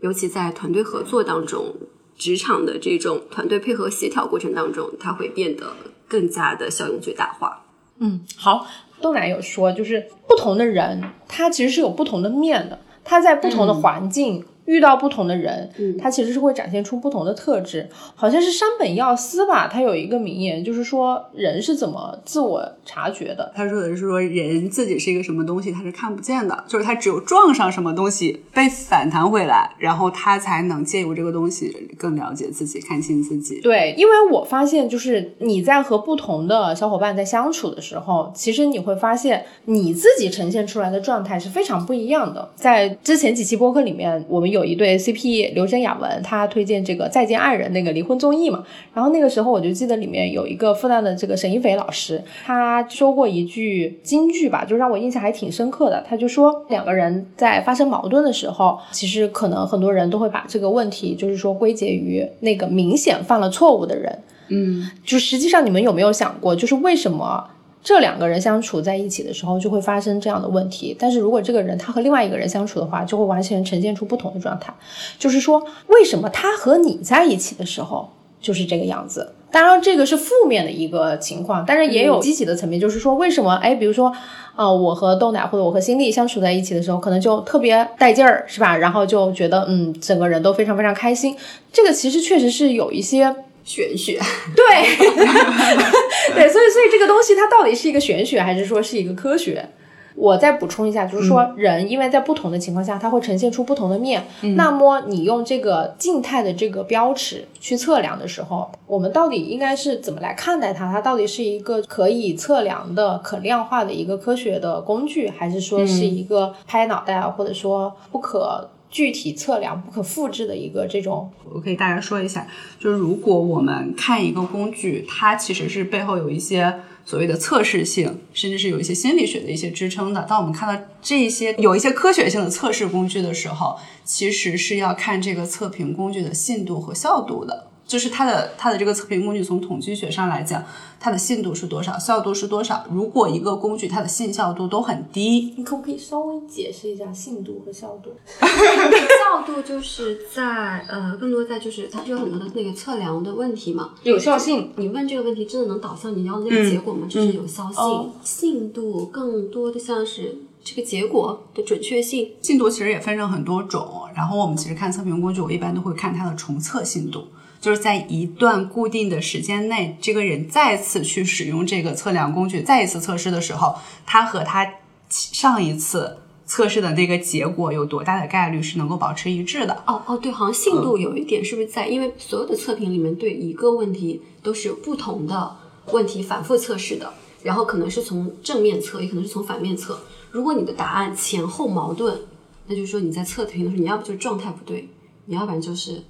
[0.00, 1.72] 尤其在团队合作当中，
[2.16, 5.72] 职场的这种团队配合协调过程当中，它会变得。
[6.10, 7.64] 更加的效用最大化。
[8.00, 8.66] 嗯，好，
[9.00, 14.44] 豆奶有说，就是不同的人，他其实是有不同的面的，他在不同的环境。
[14.70, 17.88] 遇到不同的人，嗯，他其实是会展现出不同的特质。
[18.14, 23.50] 好像是山本耀司吧，他有一个名言，就是说人是怎么自我察觉的。
[23.52, 33.60] 他说的是说人自己是一个什么东西，他是看不见的，就是他只有撞上什么东西被反弹回来，然后他才能借由这个东西更了解自己，看清自己。
[33.60, 42.48] 对，因为我发现就是你在和不同的小伙伴在相处的时候，其实你会发现你自己呈现出来的状态是非常不一样的。
[42.54, 44.59] 在之前几期播客里面，我们有。
[44.60, 56.04] 有一对 CP 刘真雅文，他推荐这个《再见爱人》那个离婚综艺嘛，然后那个时候我就记得里面有一个复旦的这个沈一斐老师，他说过一句金句吧，就让我印象还挺深刻的。
[56.06, 64.18] 他就说两个人在发生矛盾的时候，其实可能很多人都会把这个问题就是说归结于那个明显犯了错误的人。
[64.48, 67.48] 嗯，就实际上你们有没有想过，就是为什么？
[67.82, 70.94] 这两个人相处在一起的时候，就会发生这样的问题。
[70.98, 74.72] 但是如果这个人他和另外一个人相处的话，就会完全呈现出不同的状态。
[75.18, 79.32] 就是说，为什么他和你在一起的时候就是这个样子？
[79.50, 83.54] 当然，这个是负面的一个情况，但是也有积极的层面，就是说，为什么？
[83.56, 84.12] 哎，比如说，
[84.54, 88.76] 啊，我和豆奶或者我和新力相处在一起的时候，可能就特别带劲儿，是吧？
[88.76, 91.34] 然后就觉得，嗯，整个人都非常非常开心。
[91.72, 93.34] 这个其实确实是有一些。
[93.64, 94.18] 玄学，
[94.56, 94.96] 对，
[96.34, 99.68] 对，所以，所以这个东西它到底是一个玄学，还是说是一个科学？
[100.16, 104.22] 我再补充一下，就是说，人因为在不同的情况下，它会呈现出不同的面。
[104.56, 110.90] 那么，你用这个静态的这个标尺去测量的时候，我们到底应该是怎么来看待它？
[110.90, 118.68] 它到底是一个可以测量的、可量化的一个科学的工具，还是说是一个拍脑袋，或者说不可？
[118.90, 122.44] 具体测量不可复制的一个这种，我可以大家说一下，
[122.76, 130.26] 就是如果我们看一个工具，它其实是背后有一些所谓的测试性，甚至是有一些心理学的一些支撑的。
[130.28, 133.78] 当我们看到这些有一些科学性的测试工具的时候，
[134.12, 137.68] 其实是要看这个测评工具的信度和效度的。
[137.86, 140.64] 就是它的它的这个测评工具，从统计学上来讲，
[141.00, 142.84] 它的信度是多少，效度是多少。
[142.88, 148.10] 如果一个工具它的信效度都很低，你可不可以稍微解释一下信度和效度？
[148.40, 153.94] 效度就是在呃，更多在就是它是有很多的那个测量的问题嘛。
[154.04, 157.08] 有效性，你问这个问题真的能导向你要的那个结果吗？
[157.08, 158.12] 就是有效性。
[158.22, 162.30] 信度更多的像是这个结果的准确性。
[162.42, 167.28] 信度其实也分成很多种，然后我们其实看测评工具，我一般都会看它的重测信度。
[167.60, 173.74] 就是在一段固定的时间内，这个人再次去使用这个测量工具，再一次测试的时候，
[174.06, 174.66] 他和他
[175.10, 179.74] 上一次测试的那个结果有多大的概率是能够保持一致的？
[179.86, 181.86] 哦哦，对，好像信度有一点是不是在？
[181.86, 185.54] 因为所有的测评里面对一个问题都是有不同的
[185.92, 190.00] 问题反复测试的，然后可能是从正面测，也可能是从反面测。
[190.30, 192.20] 如果你的答案前后矛盾，
[192.66, 194.88] 那就是说你在测评的时候，你要不就是状态不对，
[195.26, 196.04] 你要不然就是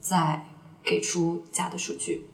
[0.00, 0.46] 在。
[0.88, 2.26] 给出假的数据，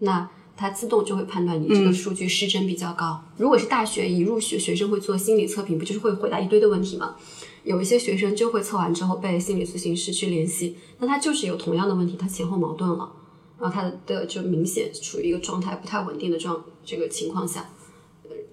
[0.00, 3.22] 那它自动就会判断你这个数据失真比较高。
[3.36, 7.14] 如果是大学一入学，学生会做心理测评，不就是会回答一堆的问题吗？
[7.62, 13.12] 有一些学生就会测完之后被心理咨询师去联系，那他就是有同样的问题，他前后矛盾了，
[13.60, 17.70] 然后他的就明显处于一个状态不太稳定的状这个情况下，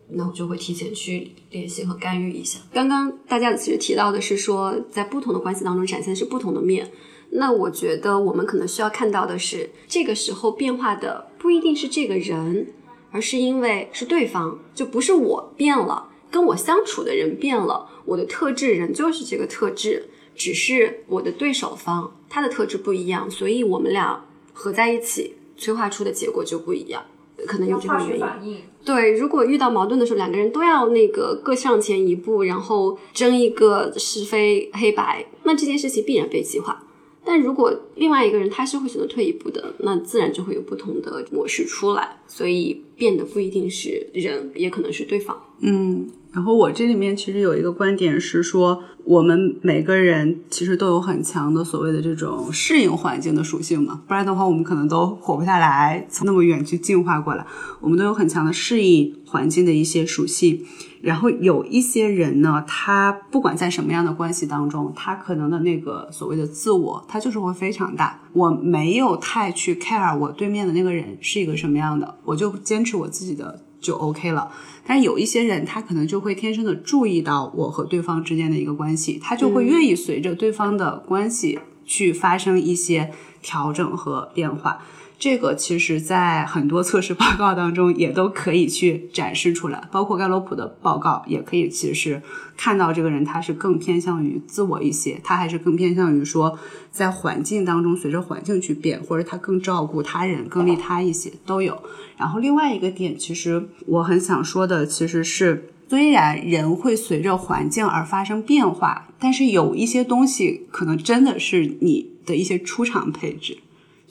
[0.09, 2.59] 那我就会提前去联系和干预一下。
[2.71, 6.91] 刚刚大家其实提到的是说，在不同的关系当中展现是不同的面。
[7.35, 12.67] 那我觉得我们可能需要看到的是，这个时候变化的不一定是这个人，
[13.09, 27.03] 而是因为是对方，就不是我变了，跟我相处的人变了，我的特质仍旧是这个特质，只是我的对手方他的特质不一样，所以我们俩合在一起催化出的结果就不一样，
[27.45, 28.57] 可能有这个原因。
[28.83, 36.83] 对，如果遇到矛盾的时候，两个人都要那个各上前一步，然后争一个是非黑白，那这件事情必然被激化。
[37.25, 45.41] 但如果另外一个人他是会选择退一步的，那自然就会有不同的模式出来，所以变得不一定是人，也可能是对方。
[45.61, 57.45] 嗯，然后我这里面其实有一个观点是说，我们每个人其实都有很强的所谓的这种适应环境的属性嘛，不然的话我们可能都活不下来，从那么远去进化过来，
[57.79, 60.65] 我们都有很强的适应环境的一些属性。
[61.01, 68.19] 然后有一些人呢，他不管在什么样的关系当中，他可能的那个所谓的自我，他就是会非常大。
[68.31, 74.51] 我没有太去 care 我对面的那个人是一个什么样的，我就坚持我自己的就 OK 了。
[74.85, 83.11] 但有一些人，他可能就会天生的注意到我和对方之间的一个关系，他就会愿意随着对方的关系去发生一些
[83.41, 84.83] 调整和变化。
[85.23, 92.21] 这个其实，在很多测试报告当中也都可以去展示出来，包括盖洛普的报告也可以，其实
[92.57, 96.59] 看到这个人他是更偏向于自我一些，他还是更偏向于说
[96.91, 101.81] 在环境当中随着环境去变，或者他更照顾他人、更利他一些都有。
[102.17, 113.59] 然后另外一个点，其实我很想说的，其实是虽然人会随着环境而发生变化，但是有一些东西可能真的是你的一些出场配置。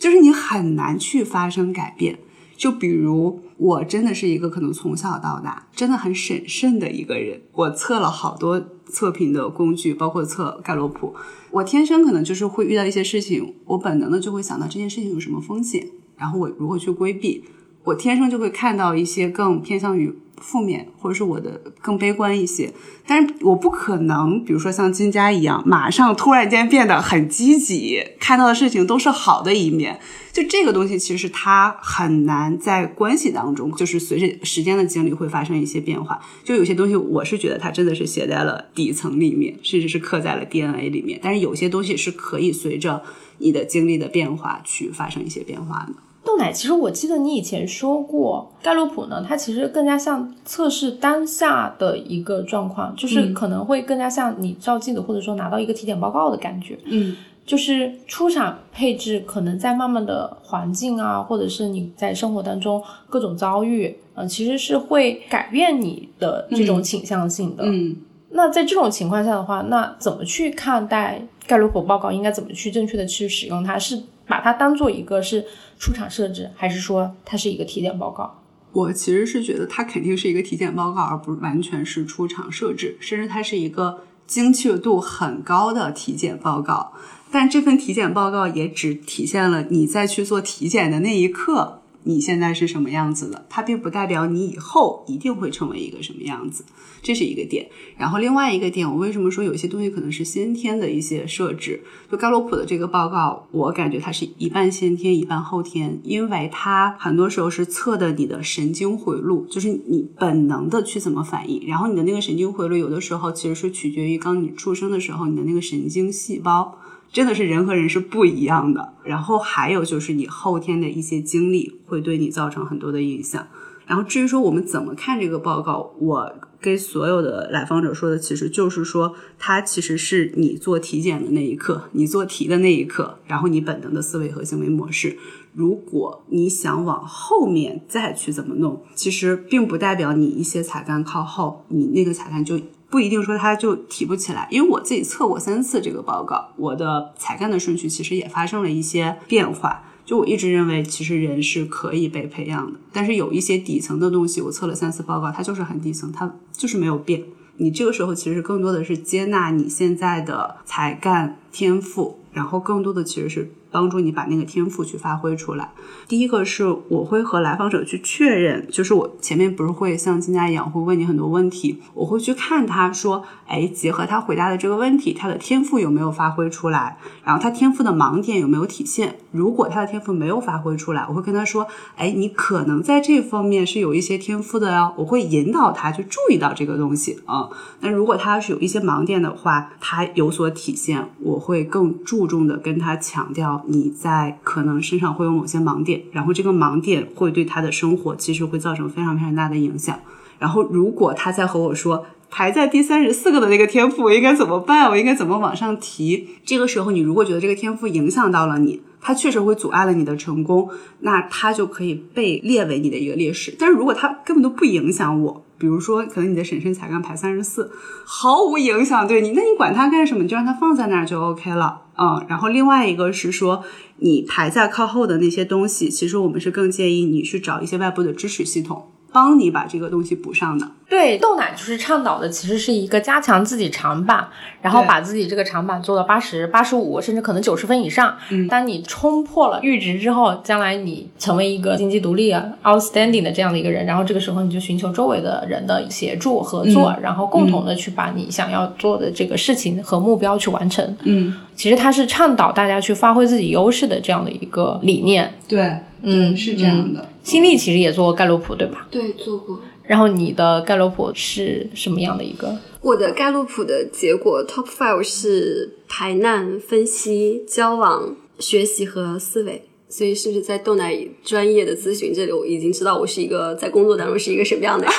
[0.03, 2.18] 就是你很难去发生改变，
[2.57, 11.14] 就比如我真的是一个可能从小到大真的很审慎的一个人，我测了好多测评的工具，包括测盖洛普，
[11.53, 15.86] 我天生可能就是会遇到一些事情，我本能的就会想到这件事情有什么风险，
[16.16, 17.44] 然后我如何去规避，
[17.84, 20.12] 我天生就会看到一些更偏向于。
[20.38, 22.72] 负面，或者是我的更悲观一些，
[23.06, 30.00] 但是我不可能，比如说像金佳一样，马上突然间变得很积极，看到的事情都是好的一面。
[30.32, 36.18] 就这个东西，其实它很难在关系当中，就是随着时间的经历会发生一些变化。
[36.42, 41.20] 就有些东西，我是觉得它真的是写在了底层里面，甚至是刻在了 DNA 里面。
[41.22, 43.02] 但是有些东西是可以随着
[43.38, 45.92] 你的经历的变化去发生一些变化的。
[46.24, 56.78] 豆奶，其实我记得你以前说过，盖洛普呢，它其实更加像测试当下的一个状况，就是可能会更加像你照镜子或者说拿到一个体检报告的感觉。
[56.84, 67.64] 嗯，就是出厂配置可能在慢慢的环境啊，或者是你在生活当中各种遭遇，嗯，其实是会改变你的这种倾向性的。
[67.66, 67.96] 嗯，
[68.30, 72.12] 那在这种情况下的话，那怎么去看待盖洛普报告？
[72.12, 73.76] 应该怎么去正确的去使用它？
[73.76, 75.44] 是把它当做一个是。
[75.78, 78.40] 出厂设置，还是说它是一个体检报告？
[78.70, 86.92] 我其实是觉得它肯定是一个体检报告，而不是完全是出厂设置，甚至它是一个精确度很高的体检报告。
[87.32, 91.81] 但这份体检报告也只体现了你在去做体检的那一刻。
[92.05, 93.46] 你现在是什么样子的？
[93.48, 96.64] 它并不代表你以后一定会成为一个什么样子，
[97.03, 97.68] 这是一个点。
[97.96, 101.82] 然后另外一个点，我为什么说有些东西可能是先天的一些设置？
[102.11, 111.66] 就盖洛普的这个报告，我感觉它是一半先天，一半后天，因为它很多时候是测的你的神经回路，就是你本能的去怎么反应。
[111.66, 116.78] 然后你的那个神经回路，有的时候其实是取决于刚你出生的时候你的那个神经细胞。
[117.12, 123.46] 真的是人和人是不一样的，然后还有就是你后天的一些经历会对你造成很多的影响。
[123.86, 135.18] 然后至于说我们怎么看这个报告，我跟所有的来访者说的其实就是说，它其实是你做体检的那一刻，你做题的那一刻，然后你本能的思维和行为模式。
[135.52, 142.58] 如果你想往后面再去怎么弄，其实并不代表你一些才干靠后，你那个才干就。
[142.93, 149.82] 不一定说他就提不起来，因为我自己测过三次这个报告，我的才干的顺序其实也发生了一些变化。
[150.05, 157.24] 就我一直认为，其实人是可以被培养的，但是有一些底层的东西，我测了三次报告，它就是很底层，它就是没有变。
[157.57, 163.51] 你这个时候其实更多的是接纳你现在的才干天赋，然后更多的其实是。
[163.72, 165.70] 帮助你把那个天赋去发挥出来。
[166.06, 179.16] 第一个是我会和来访者去确认，就是我前面不是会像金佳一样会问你很多问题，我会去看他说，哎，结合他回答的这个问题，他的天赋有没有发挥出来，然后他天赋的盲点有没有体现。
[179.30, 181.66] 如果他的天赋没有发挥出来，我会跟他说，
[181.96, 187.48] 哎，你可能在这方面是有一些天赋的哟，我会引导他去注意到这个东西啊。
[187.80, 193.61] 那如果他是有一些盲点的话，他有所体现，我会更注重的跟他强调。
[193.66, 199.98] 你在可能身上会有某些盲点，然后这个盲点会对他的生活其实会造成非常非常大的影响。
[200.38, 204.88] 然后如果他在和我说排在第三十四个的那个天赋，我应该怎么办？
[204.88, 206.28] 我应该怎么往上提？
[206.44, 210.68] 这个时候你如果觉得这个天赋影响到了你，它确实会阻碍了你的成功，
[211.00, 213.54] 那它就可以被列为你的一个劣势。
[213.58, 217.70] 但是如果它根本都不影响我，比如说可能你的审慎才干排三十四，
[218.04, 220.22] 毫无影响对你，那你管它干什么？
[220.22, 221.82] 你就让它放在那儿就 OK 了。
[221.97, 223.64] 嗯，然后另外一个是说，
[223.99, 230.72] 你排在靠后的那些东西，其实我们是更建议你去找一些外部的支持系统，帮你把这个东西补上的。
[230.93, 234.28] 对，豆奶就是倡导的，其实是一个加强自己长板，
[234.61, 238.14] 然后把自己这个长板做到八十八十五，甚至可能九十分以上。
[238.28, 242.30] 嗯，当你冲破了阈值之后，将来你成为一个经济独立、
[242.62, 250.95] outstanding 的这样的一个人，然后这个时候你就寻求周围的人的协助合作，然后共同的去把你想要做的这个事情和目标去完成。
[251.05, 255.32] 嗯，其实它是倡导大家去发挥自己优势的这样的一个理念。
[255.49, 257.09] 对，嗯，是这样的。
[257.22, 258.86] 新力其实也做过盖洛普，对吧？
[258.90, 259.59] 对，做过。
[259.84, 262.56] 然后你的盖洛普是什么样的一个？
[262.80, 269.68] 我的盖洛普的结果 top five 是排难、分析、交往、学习和思维。
[269.88, 274.94] 所以是不是在豆奶专业的咨询这里，我已经知道我是一个在工作当中是一个什么样的人？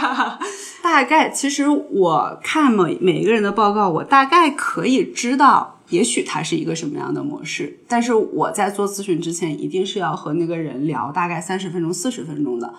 [0.84, 7.78] 大概其实我看每每一个人的报告，我大概可以知道，也许他是一个什么样的模式。
[7.88, 12.70] 但是我在做咨询之前，一定是要和那个人聊大概三十分钟、四十分钟的，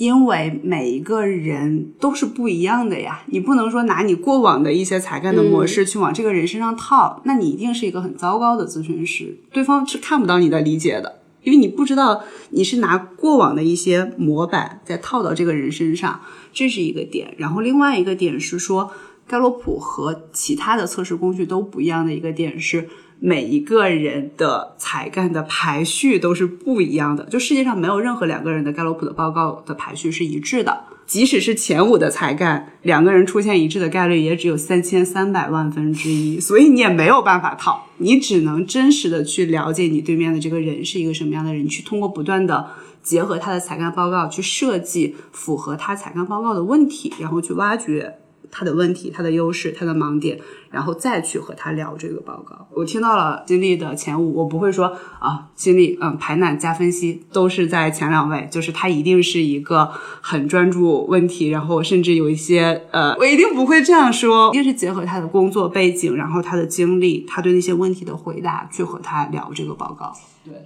[0.00, 3.22] 因为每一个人都是不一样的呀。
[3.26, 11.20] 你不能说拿你过往的一些才干的模式去往这个人身上套，那你一定是一个很糟糕的咨询师，对方是看不到你的理解的。
[11.42, 17.34] 因为你不知道你是拿过往的一些模板再套到这个人身上，这是一个点。
[17.36, 18.90] 然后另外一个点是说，
[19.26, 22.88] 盖洛普和其他的测试工具都不一样的一个点是，
[23.20, 27.24] 每一个人的才干的排序都是不一样的。
[27.24, 30.84] 就世界上没有任何两个人的盖洛普的报告的排序是一致的。
[31.06, 42.64] 即使是前五的才干，两个人出现一致的概率也只有三千三百万分之一，所以你也没有办法套，你只能真实的去了解你对面的这个人是一个什么样的人，去通过不断的
[43.02, 48.19] 结合他的才干报告去设计符合他才干报告的问题，然后去挖掘
[48.50, 50.40] 他的问题、他的优势、他的盲点。
[50.70, 52.68] 然后再去和他聊这个报告。
[52.72, 59.90] 我听到了金立的前五，我不会说啊，金立嗯排难加分析都是在前两位，就是他一定是一个
[60.20, 70.12] 很专注问题，然后甚至有一些呃，我一定不会这样说，一定是结合他的工作背景，然后他的经历，他对那些问题的回答，去和他聊这个报告。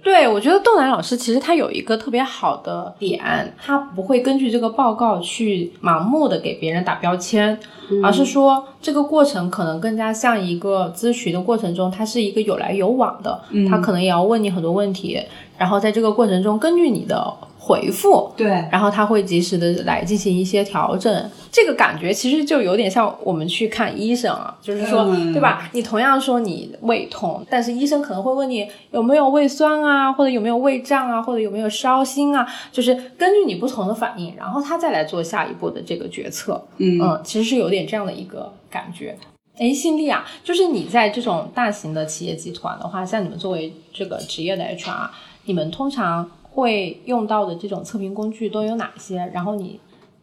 [0.03, 7.57] 对，我觉得豆奶老师其实他有一个特别好的点，他不会根据这个报告去盲目的给别人打标签，
[8.03, 15.19] 而是说这个过程可能更加像一个咨询的过程中，它是一个有来有往的，他可能也要问你很多问题，
[15.57, 17.33] 然后在这个过程中，根据你的。
[17.65, 25.03] 回复对，然后他会及时的来进行一些调整，这个感觉其实就有点像我们去看医生啊，就是说，
[25.33, 25.67] 对吧？
[25.73, 36.63] 你同样说你胃痛，但是医生可能会问你有没有胃酸啊，或者有没有胃胀啊，或者有没有烧心啊，就是根据你不同的反应，然后他再来做下一步的这个决策。
[36.77, 39.17] 嗯，其实是有点这样的一个感觉。
[39.57, 45.09] 哎，新力啊，就是你在这种大型的企业集团的话，像你们作为这个职业的 HR，
[45.45, 46.29] 你们通常。
[46.55, 49.17] 会用到的这种测评工具都有哪些？
[49.33, 49.77] 然后你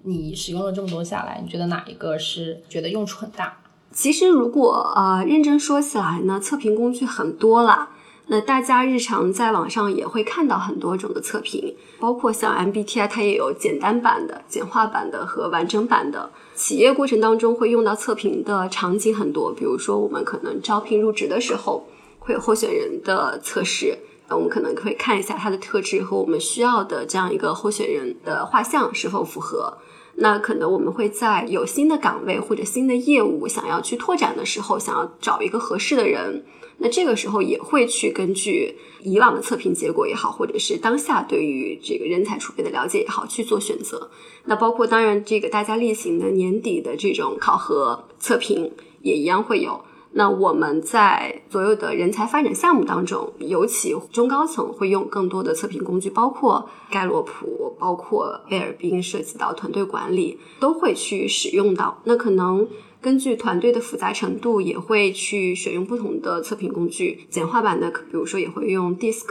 [0.04, 3.58] 你使用了这么多下来，你觉得哪一个是觉得用处很大？
[3.92, 7.90] 其实如果呃认真说起来呢，测评工具很多了。
[8.28, 16.30] 那大家日常在网上也会看到很多种的测评，包括像 MBTI，它也有简单版的、简化版的和完整版的。
[16.54, 21.84] 企业过程当中会用到测评的场景很多，比如说我们可能招聘入职的时候
[22.20, 23.98] 会有候选人的测试。
[24.28, 29.78] 那我们可能可以看一下他的特质和我们需要的这样一个候选人的画像是否符合。
[30.14, 36.44] 那可能我们会在有新的岗位或者新的业务想要去拓展的时候，想要找一个合适的人，
[36.78, 44.10] 那这个时候也会去根据以往的测评结果也好，或者是当下对于这个人才储备的了解也好去做选择。
[44.44, 48.70] 那包括当然这个大家例行的年底的这种考核测评
[49.00, 49.82] 也一样会有。
[50.14, 61.98] 那我们在所有的人才发展项目当中，尤其中高层会用更多的测评工具，包括盖洛普，包括贝尔宾，涉及到团队管理都会去使用到。
[62.04, 62.68] 那可能
[63.00, 67.26] 根据团队的复杂程度，也会去选用不同的测评工具。
[67.30, 69.26] 简化版的，比如说也会用 DISC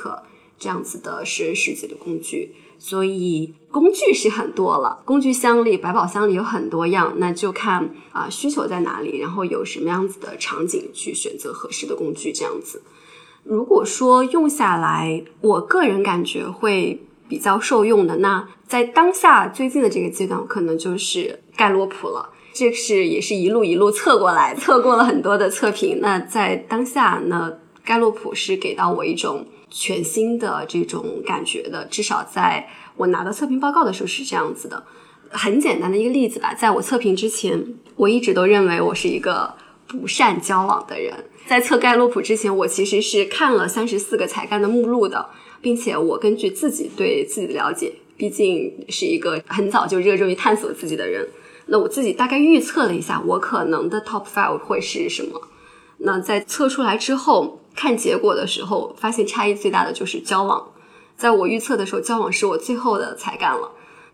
[0.62, 2.56] 这样子的识人识己的工具。
[2.84, 12.32] 所以工具是很多了，工具箱里、百宝箱里有很多样，那就看啊需求在哪里，然后有什么样子的场景去选择合适的工具。
[12.32, 12.82] 这样子，
[13.44, 17.00] 如果说用下来，我个人感觉会
[17.30, 22.32] 比较受用的，那在当下最近的这个阶段，可能就是盖洛普了。
[22.52, 26.00] 这是也是一路一路测过来，测过了很多的测评。
[26.02, 27.54] 那在当下呢，
[27.86, 29.46] 盖洛普是给到我一种。
[29.72, 32.68] 全新的这种感觉的，至少在
[32.98, 34.84] 我拿到测评报告的时候是这样子的。
[35.30, 39.56] 很简单的一个例子吧，在我测评之前，我一直都认为我是一个
[39.88, 41.14] 不善交往的人。
[41.48, 45.30] 在测盖洛普之前，我其实是看了三十四个才干的目录的，
[45.62, 51.26] 并且我根据自己对自己的了解，毕竟是一个很早就热衷于探索自己的人，
[51.68, 55.42] 那我自己大概预测了一下，我可能的 top five 会是什么。
[56.00, 57.61] 那在测出来之后。
[57.76, 60.68] 看结果的时候，发现差异最大的就是交往。
[61.16, 63.72] 在我预测的时候，交往是我最后的才干了。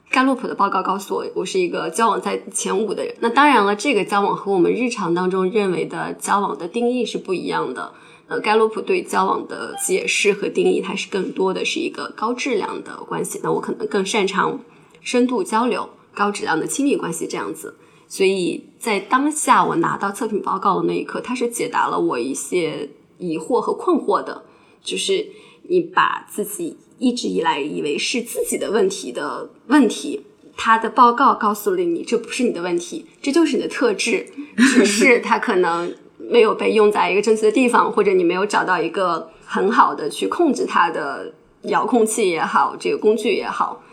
[0.09, 3.13] 盖洛普的报告告诉我，我是一个交往在前五的人。
[3.19, 7.91] 那当然了，这个交往和我们日常当中认为的交往的定义是不一样的。
[8.27, 13.39] 呃，盖洛普对交往的解释和定义，它是更多的是一个高质量的关系。
[13.43, 14.59] 那我可能更擅长
[15.01, 17.75] 深度交流、高质量的亲密关系这样子。
[18.09, 22.89] 所以在当下我拿到测评报告的那一刻，它是解答了我一些。
[23.17, 24.43] 疑惑和困惑的，
[24.83, 25.27] 就是
[25.63, 43.83] 你把自己一直以来以为是自己的问题的问题，他的报告告诉了你，这不是你的问题，这就是你的特质，只是他可能没有被用在一个正确的地方，或者你没有找到一个很好的去控制它的遥控器也好，这个工具也好，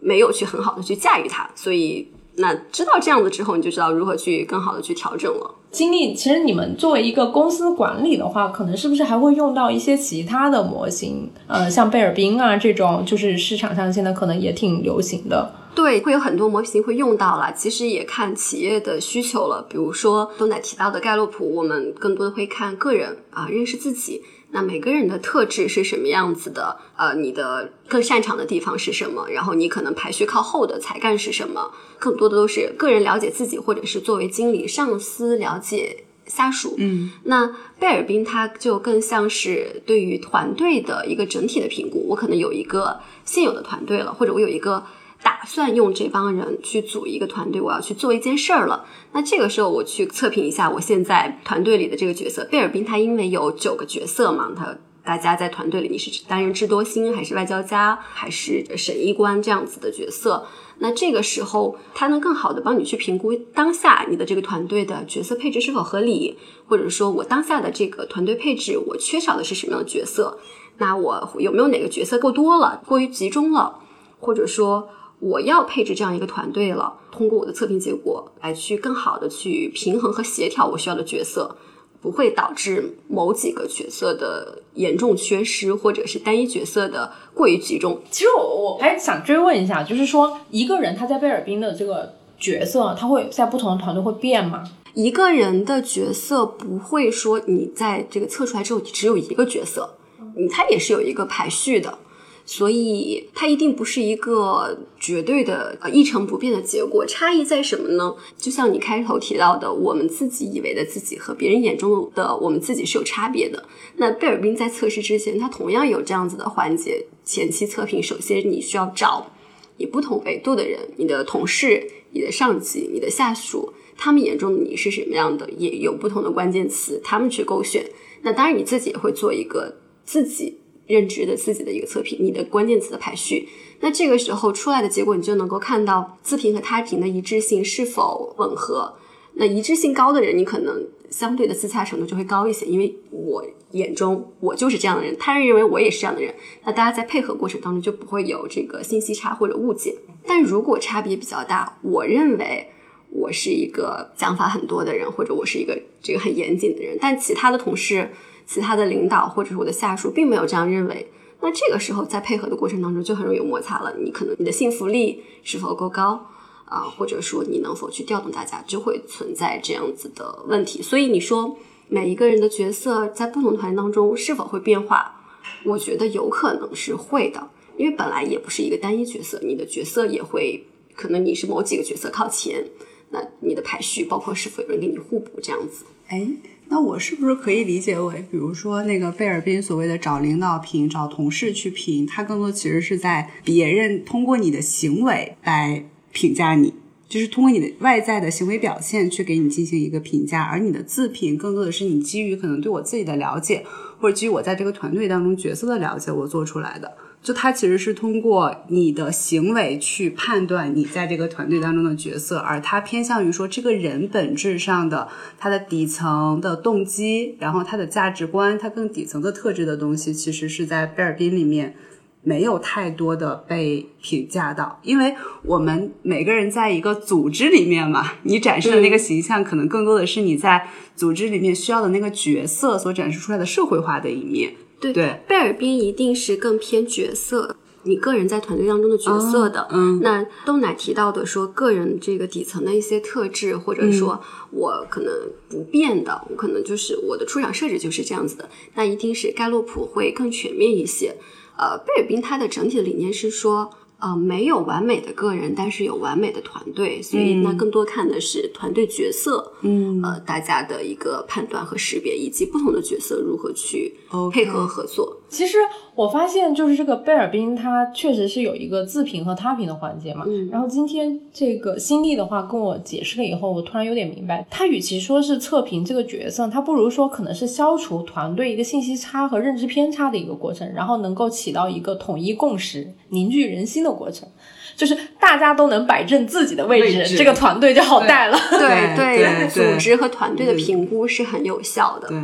[0.00, 5.54] 没有去很好的去驾驭它，所以那知道这样子之后，你就知道如何去更好的去调整了。
[5.72, 11.30] 经历，其实你们作为一个公司管理的话，可能是不是还会用到一些其他的模型？
[11.46, 15.50] 呃，像贝尔宾啊这种，就是市场上现在可能也挺流行的。
[15.74, 19.64] 对，会有很多模型会用到啦，其实也看企业的需求了。
[19.70, 24.20] 比如说东奶提到的盖洛普，我们更多的会看个人啊，认识自己。
[24.54, 26.76] 那每个人的特质是什么样子的？
[26.96, 29.26] 呃，你的更擅长的地方是什么？
[29.30, 31.72] 然后你可能排序靠后的才干是什么？
[31.98, 36.74] 更多的都是个人了解自己，或者是作为经理、上司了解下属。
[36.78, 42.06] 嗯，那贝尔宾他就更像是对于团队的一个整体的评估。
[42.08, 44.84] 我可能有一个现有的团队了，或者我有一个。
[45.22, 48.84] 打算用这帮人去组一个团队，我要去做一件事儿了。
[49.12, 52.44] 那这个时候我去测评一下我现在团队里的这个角色。
[52.50, 60.46] 贝尔宾他因为有九个角色嘛，他大家在团队里你是担任智多星还是外交家还是审议官这样子的角色？
[60.78, 70.38] 那这个时候他能更好的帮你去评估当下你的这个团队的角色配置是否合理，或者说我当下的这个团队配置我缺少的是什么样的角色？
[70.78, 73.78] 那我有没有哪个角色够多了，过于集中了，
[74.18, 74.88] 或者说？
[75.22, 81.56] 我要配置这样一个团队了，通过我的测评结果来去更好的去平衡和协调我需要的角色，
[82.00, 88.02] 不会导致某几个角色的严重缺失，或者是单一角色的过于集中。
[88.10, 94.64] 其实我我还想追问一下，就是说一个人他在贝尔宾的这个角色，他会在不同的团队会变吗？
[94.94, 101.96] 一个人的角色不会说你在这个测出来之后只有一个角色，嗯，他也是有一个排序的。
[102.44, 108.14] 所以它一定不是一个绝对的呃一成不变的结果，差异在什么呢？
[108.36, 113.64] 就像你开头提到的，我们自己以为的自己和别人眼中的我们自己是有差别的。
[113.96, 119.30] 那贝尔宾在测试之前，他同样有这样子的环节，前期测评，首先你需要找
[119.76, 127.88] 你不同维度的人，你的同事、你的上级、你的下属，他们眼中的你是什么样的，也有不同的关键词，他们去勾选。
[128.22, 130.58] 那当然你自己也会做一个自己。
[130.92, 133.48] 认知的自己的一个测评，你的关键词的排序，
[133.80, 138.92] 那这个时候出来的结果，你就能够看到自评和他评的一致性是否吻合。
[139.34, 146.34] 那一致性高的人，你可能相对的自洽程度就会高一些，因为我眼中我就是这样的人，他人认为我也是这样的人，
[146.66, 149.96] 那大家在配合过程当中就不会有这个信息差或者误解。
[150.26, 152.68] 但如果差别比较大，我认为
[153.08, 158.10] 我是一个想法很多的人，或者我是一个这个很严谨的人，但其他的同事。
[158.46, 163.94] 其他的领导或者是我的下属并没有这样认为，那这个时候在配合的过程当中就很容易有摩擦了。
[163.98, 166.26] 你可能你的信服力是否够高
[166.66, 170.80] 啊，或者说你能否去调动大家，就会存在这样子的问题。
[170.82, 171.56] 所以你说
[171.88, 175.20] 每一个人的角色在不同团当中是否会变化？
[175.64, 180.64] 我觉得有可能是会的，因为本来也不是一个单一角色，你的角色也会
[180.94, 182.64] 可能你是某几个角色靠前，
[183.10, 186.28] 那你的排序包括是否有人给你互补这样子，哎。
[186.72, 196.72] 那我是不是可以理解为，比如说那个贝尔宾所谓的找领导评、找同事去评，他更多其实是在别人通过你的行为来评价你，
[197.10, 203.66] 就是通过你的外在的行为表现去给你进行一个评价，而你的自评更多的是你基于可能对我自己的了解，
[204.00, 206.90] 或者基于我在这个团队当中角色的了解，我做出来的。
[207.22, 215.06] 就他其实是通过你的行为去判断你在这个团队当中的角色，而他偏向于说这个人本质上的
[215.38, 221.76] 他的底层的动机，然后他的价值观，他更底层的特质的东西，其实是在贝尔宾里面
[222.24, 225.14] 没有太多的被评价到，因为
[225.44, 234.54] 我们每个人在一个组织里面嘛，你展示的那个形象，可能更多的是你在组织里面需要的那个角色所展示出来的社会化的一面。
[234.90, 239.68] 对，贝尔宾一定是更偏角色，你个人在团队当中的角色的。
[239.70, 244.20] 嗯，那豆奶提到的说，个人这个底层的一些特质，或者说
[244.50, 245.12] 我可能
[245.48, 248.48] 不变的，我可能就是我的出场设置就是这样子的。
[248.74, 251.14] 那一定是盖洛普会更全面一些。
[251.58, 253.70] 呃，贝尔宾他的整体的理念是说，
[254.02, 263.94] 呃，没有完美的个人，但是有完美的团队，所以那更多看的是团队角色，嗯呃，大家的一个判断和识别，以及不同的角色如何去
[264.32, 265.16] 配合合作。
[265.32, 265.56] 其实
[265.94, 270.24] 我发现，就是这个贝尔宾，它确实是有一个自评和他评的环节嘛。
[270.28, 284.28] 嗯然后今天这个新力的话跟我解释了以后，我突然有点明白，他与其说是测评这个角色，他不如说可能是消除团队一个信息差和认知偏差的一个过程，然后能够起到一个统一共识、凝聚人心的过程。
[284.76, 288.38] 就是大家都能摆正自己的位置，位置这个团队就好带了。
[288.50, 292.08] 对对对组织和团队的评估是很有效的。
[292.08, 292.18] 对。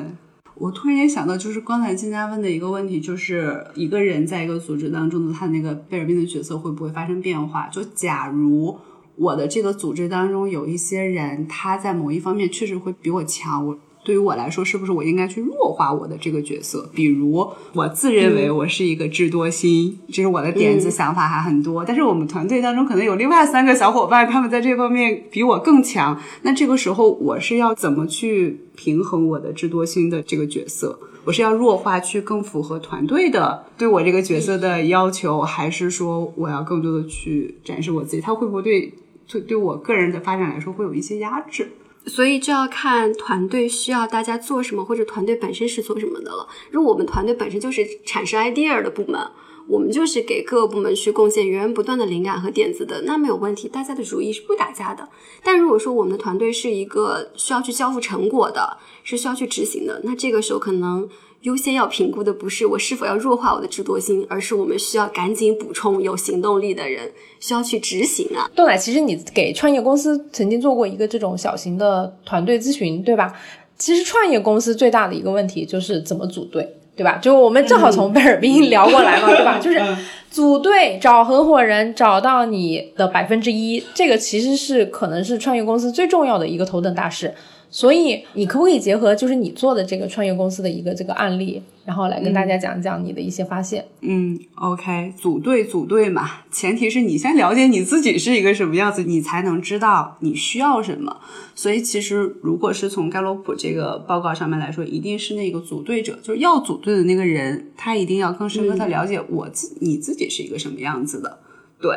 [0.60, 7.68] 我突然间想到，就是刚才金佳问的一个问题，就是一个人在一个组织当中的他那个贝尔宾的角色会不会发生变化？
[7.68, 8.76] 就假如
[9.14, 16.88] 我的这个组织当中有一些人，他在某一方面确实会比我强，我对于我来说，是不是我应该去弱化我的这个角色？
[16.94, 26.18] 比如，我自认为我是一个智多星，就是我的点子想法还很多，但是我们团队当中可能有另外三个小伙伴，他们在这方面比我更强。
[26.42, 30.98] 那这个时候，我是要怎么去平衡我的智多星的这个角色？
[31.24, 38.22] 我是要弱化去更符合团队的对我这个角色的要求，还是说我要更多的去展示我自己？
[38.22, 38.94] 他会不会对
[39.30, 41.70] 对对我个人的发展来说会有一些压制？
[42.06, 46.48] 所以就要看团队需要大家做什么，或者团队本身是做什么的了。
[46.70, 49.20] 如果我们团队本身就是产生 idea 的部门，
[49.66, 55.06] 我们就是给各个部门去贡献源源不断的灵感和点子的，那没有问题，大家的主意是不打架的。
[55.42, 61.06] 但如果说我们的团队是一个需要去交付成果的，是需要去执行的，那这个时候可能
[61.42, 68.50] 优先要评估的不是我是否要弱化我的智多星，而是我们需要赶紧补充有行动力的人，需要去执行啊。
[68.56, 73.32] 豆奶，其实你给创业公司曾经做过一个这种小型的团队咨询，对吧？
[73.78, 77.18] 其实创业公司最大的一个问题就是怎么组队，对吧？
[77.22, 79.60] 就我们正好从贝尔宾 聊过来嘛，对吧？
[79.60, 79.80] 就是
[80.28, 87.32] 组队、找合伙人、找到你的百分之一，这个其实是可能是创业公司最重要的一个头等大事。
[87.70, 93.84] 所以，你可不可以结合就是你做的这个创业公司的一个这个案例，然后来跟大家讲讲你的一些发现？
[94.00, 101.18] 嗯，OK，组队组队嘛，前提是你先了解你自己是一个什么样子，你才能知道你需要什么。
[101.54, 111.40] 所以其实如果是从盖洛普这个报告上面来说，一定是那个组队者，就是要组队的那个人，他一定要更深刻的了解我自、你自己是一个什么样子的，
[111.80, 111.90] 对。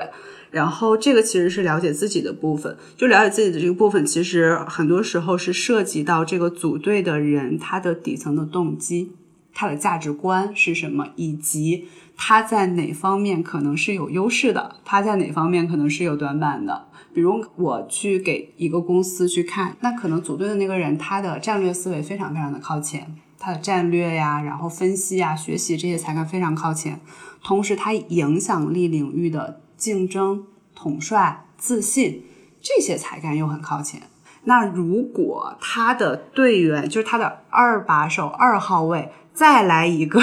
[0.52, 9.14] 然后这个其实是了解自己的部分，就了解自己的这个部分，其实很多时候是涉及到这个组队的人他的底层的动机。
[9.54, 16.88] 他的价值观是什么，以及他在哪方面可能是有优势的，他在哪方面可能是有短板的。
[17.14, 27.02] 比如我去给一个公司去看，那可能组队的那个人他的战略思维非常非常的靠前，他的战略呀，然后分析呀、学习这些才干非常靠前，
[27.43, 32.23] 同时他影响力领域的竞争、统帅、自信
[32.61, 34.03] 这些才干又很靠前。
[34.43, 40.21] 那如果他的队员就是他的二把手、二号位，再来一个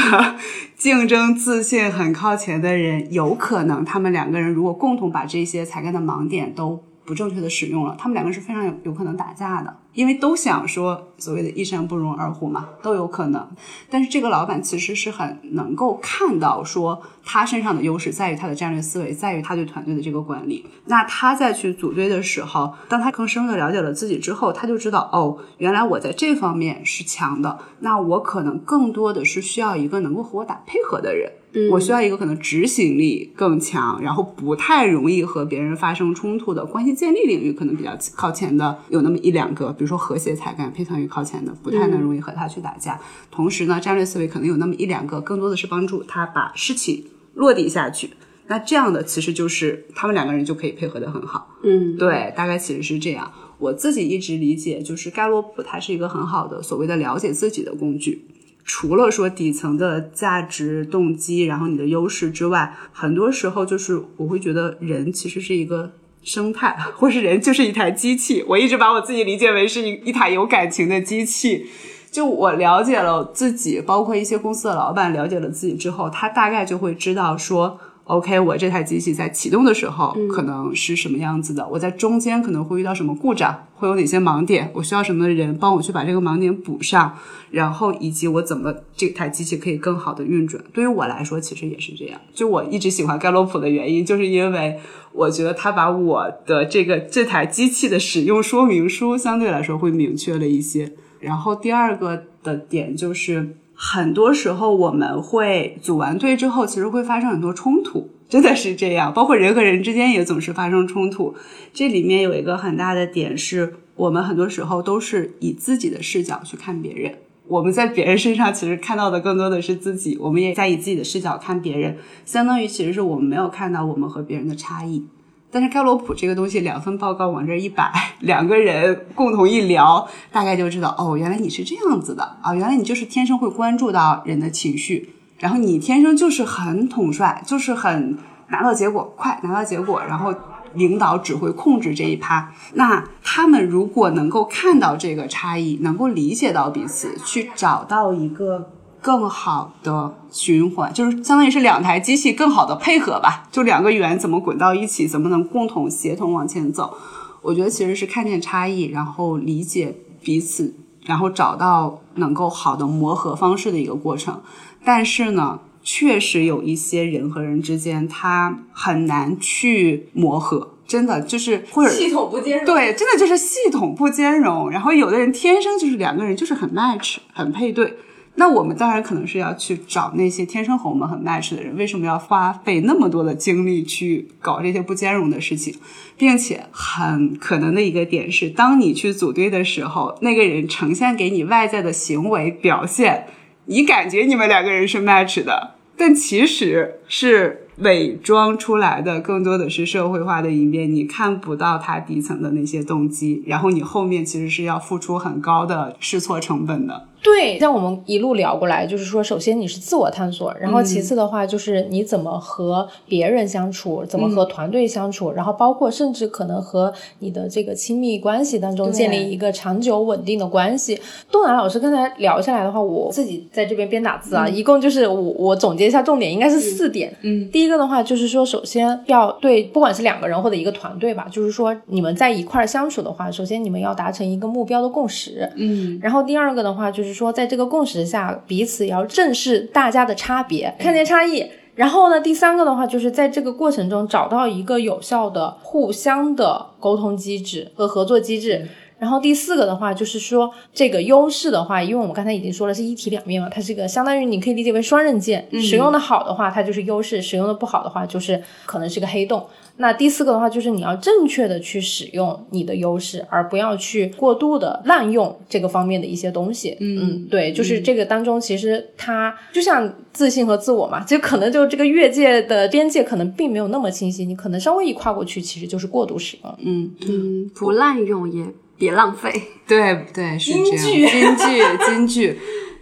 [0.76, 13.48] 竞争自信很靠前的人，有可能他们两个人如果共同把这些才干的盲点都不正确的使用了，他们两个是非常有有可能打架的，因为都想说所谓的一山不容二虎嘛，都有可能。
[13.88, 20.66] 但是这个老板其实是很能够看到说他身上的优势在于他的战略思维，在于他对团队的这个管理。
[20.84, 31.32] 那他在去组队的时候，当他更深入的了解了自己之后，他就知道哦，原来我在这方面是强的，那我可能更多的是需要一个能够和我打配合的人。
[31.70, 43.00] 我需要一个可能执行力更强，然后不太容易和别人发生冲突的关系建立领域可能比较靠前的有那么一两个，比如说和谐才干非常于靠前的，不太能容易和他去打架。
[43.30, 48.10] 同时呢，战略思维可能有那么一两个，更多的是帮助他把事情落地下去。
[48.46, 51.56] 那这样的其实就是他们两个人就可以配合的很好。
[51.62, 53.30] 嗯，对，大概其实是这样。
[53.58, 58.24] 我自己一直理解，就是盖洛普它是一个很好的所谓的了解自己的工具。
[58.70, 65.90] 除了说底层的价值动机，然后你的优势之外，很多时候就是我会觉得人其实是一个
[66.22, 68.44] 生态， 或是人就是一台机器。
[68.46, 71.66] 我一直把我自己理解为是一一台有感情的机器。
[72.10, 77.80] 就我了解了自己，包括一些公司的老板了解了自己之后，他大概就会知道说。
[78.08, 81.68] OK，我这台机器在启动的时候可能是什么样子的？
[81.68, 84.70] 我在中间可能会遇到什么故障，会有哪些盲点？
[84.72, 87.14] 我需要什么人帮我去把这个盲点补上？
[87.50, 90.64] 然后以及我怎么这台机器可以更好的运转？
[90.72, 92.18] 对于我来说，其实也是这样。
[92.32, 94.78] 就我一直喜欢盖洛普的原因，就是因为
[95.12, 100.94] 我觉得他把我的这个这台机器的使用说明书相对来说会明确了一些。
[101.20, 103.54] 然后第二个的点就是。
[103.80, 108.10] 很多时候我们会组完队之后，其实会发生很多冲突。
[108.28, 109.14] 真的是这样。
[109.14, 111.32] 包括人和人之间也总是发生冲突。
[111.72, 117.14] 这里面有一个很大的点是，我们很多时候都是以自己的视角去看别人。
[117.46, 125.04] 我们在别人身上其实看到的更多的是自己，我们也在以自己的视角看别人，相当于其实是我们没有看到我们和别人的差异。
[125.50, 138.18] 但是盖洛普这个东西，两份报告往这一摆， 两个人共同一聊，大概就知道哦，原来你是这样子的啊，原来你就是天生会关注到人的情绪，然后你天生就是很统帅，就是很
[138.48, 140.34] 拿到结果快，拿到结果，然后。
[140.74, 148.68] 领导只会控制这一趴，那他们如果能够看到这个差异，能够理解到彼此，去找到一个
[149.08, 156.94] 更好的循环，就是相当于是两台机器更好的配合吧，就两个圆怎么滚到一起，怎么能共同协同往前走？
[157.40, 160.74] 我觉得其实是看见差异，然后理解彼此，
[161.06, 164.42] 然后找到能够好的磨合方式的一个过程。
[164.84, 165.60] 但是呢？
[165.80, 172.66] 确实有一些人和人之间，他很难去磨合，真的就是或者系统不兼容。
[172.66, 174.70] 对，真的就是系统不兼容。
[174.70, 177.96] 然后有的人天生就是两个人就是很 match，很配对。
[178.38, 181.76] 那我们当然可能是要去找那些天生和我们很 match 的人。
[181.76, 185.74] 为什么要花费那么多的精力去搞这些不兼容的事情？
[186.16, 193.26] 并且很可能的一个点是，当你去组队的时候，那个人呈现给你外在的行为表现。
[193.66, 207.08] 你感觉你们两个人是 match 的，但其实是伪装出来的，更多的是社会化的一面，你看不到他底层的那些动机，然后你后面其实是要付出很高的试错成本的。
[207.22, 220.96] 对，像我们一路聊过来，就是说，首先你是自我探索，然后其次的话就是你怎么和别人相处，怎么和团队相处，然后包括甚至可能和你的这个亲密关系当中建立一个长久稳定的关系。
[221.28, 227.12] 东南老师刚才聊下来的话，我自己在这边边打字啊，一共就是我我总结一下重点，应该是四点。
[227.22, 235.50] 嗯，第一个的话就是说，首先要对不管是两个人或者一个团队吧，就是说你们在一块儿相处的话，首先你们要达成一个目标的共识。
[235.56, 237.07] 嗯，然后第二个的话就是。
[237.08, 241.44] 是说，在这个共识下，彼此要正视大家的差别，看见差异。
[241.74, 248.68] 然后呢，第三个的话，就是在这个过程中找到一个有效的互相的沟通机制和合作机制。
[248.98, 255.46] 然后第四个的话，就是说这个优势的话，因为我们刚才已经说了是一体两面嘛，它是一个相当于你可以理解为双刃剑。
[255.62, 259.46] 使用的好的话，它就是优势；使用的不好的话，就是可能是个黑洞。
[259.78, 266.76] 那第四个的话，就是你要正确的去使用你的优势，而不要去过度的滥用这个方面的一些东西。
[266.80, 276.54] 嗯，嗯对，就是这个当中，其实它就像自信和自我嘛，就可能就这个越界的边界可能并没有那么清晰，你可能稍微一跨过去，其实就是过度使用。
[276.64, 278.44] 嗯嗯，不滥用也
[278.76, 279.30] 别浪费。
[279.68, 280.76] 对对，是这样。
[280.76, 282.38] 金句，金句，金句。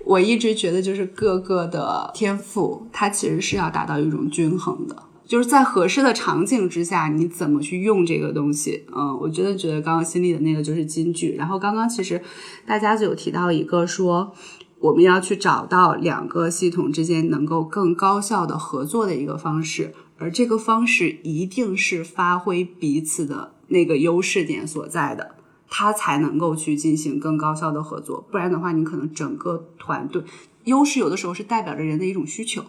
[0.06, 4.94] 我一直觉得，就是各个的天赋，它其实是要达到一种均衡的。
[5.26, 8.86] 就是在合适的场景之下，你怎么去用这个东西？
[8.94, 11.34] 嗯，我真的觉得刚刚心里的那个就是金句。
[11.36, 12.22] 然后刚刚其实
[12.64, 14.32] 大家就有提到一个说，
[14.78, 25.34] 我们要去找到两个系统之间能够更高效的合作的一个方式，而这个方式一定是发挥彼此的那个优势点所在的，
[25.68, 28.24] 它才能够去进行更高效的合作。
[28.30, 30.22] 不然的话，你可能整个团队
[30.64, 32.62] 优势有的时候是代表着人的一种需求。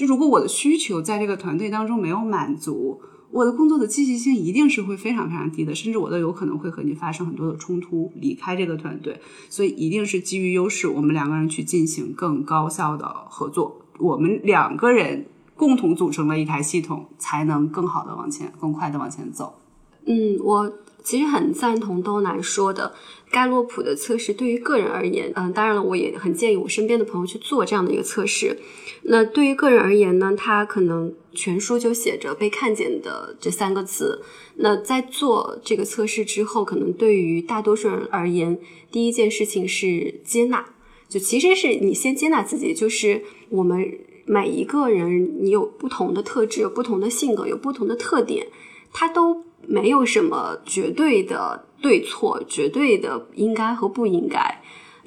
[0.00, 2.98] 就如果我的需求在这个团队当中没有满足，
[3.30, 9.20] 我的工作的积极性一定是会非常非常低的，甚至我都有可能会和你发生很多的冲突，离开这个团队。
[9.50, 19.60] 所以一定是基于优势，我们两个人去进行更高效的合作，我们两个人共同组成了一台系统，才能更好的往前、更快的往前走。
[20.06, 20.72] 嗯，我。
[21.10, 22.94] 其实很赞同都南说的，
[23.32, 28.56] 盖洛普的测试对于个人而言，嗯，当然了，我也很建议我身边的朋友去做这样的一个测试。
[29.02, 34.22] 那对于个人而言呢，他可能全书就写着“被看见”的这三个字。
[34.54, 38.56] 那在做这个测试之后，可能对于大多数人而言，
[38.92, 40.64] 第一件事情是接纳，
[41.08, 48.46] 就其实是你先接纳自己，就是我们每一个人，你有不同的特质，有不同的性格，有不同的特点，
[48.92, 49.49] 他都。
[49.70, 54.60] 没有什么绝对的对错，绝对的应该和不应该，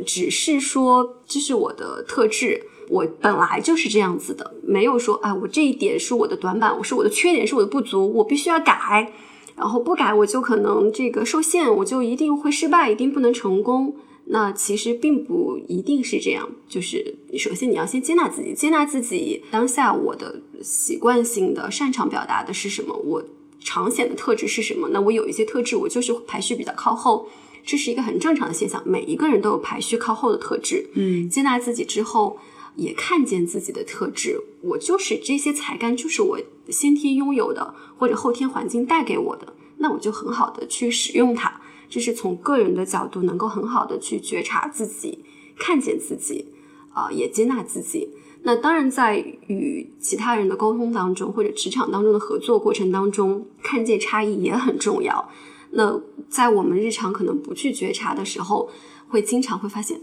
[0.05, 9.11] 只是说这是我的特质，我本来就是这样子的，没有说啊，我这一点是我的短板，我是我的缺点，是我的不足，我必须要改，
[9.57, 13.93] 然后不改我就可能这个受限，我就一定会失败，一定不能成功。
[14.27, 23.21] 那其实并不一定是这样，就是首先你要先接纳自己，接纳自己当下我的习惯性的擅长表达的是什么，我。
[23.63, 24.89] 常显的特质是什么？
[24.89, 27.29] 那我有一些特质，我就是排序比较靠后，
[27.65, 28.81] 这是一个很正常的现象。
[28.85, 30.89] 每一个人都有排序靠后的特质。
[30.93, 32.37] 嗯，接纳自己之后，
[32.75, 36.39] 也看见自己的特质，我就是这些才干，就是我
[36.69, 41.61] 先天拥有的，或者后天环境带给我的，那我就很好的去使用它。
[41.89, 45.19] 这是从个人的角度，能够很好的去觉察自己，
[45.57, 46.47] 看见自己，
[46.91, 48.09] 啊，也接纳自己。
[48.45, 49.17] 那当然，在
[49.47, 55.29] 与其他人的沟通当中，或者职场当中的合作过程当中，看见差异也很重要。
[55.71, 58.69] 那在我们日常可能不去觉察的时候，
[59.07, 59.99] 会经常会发现。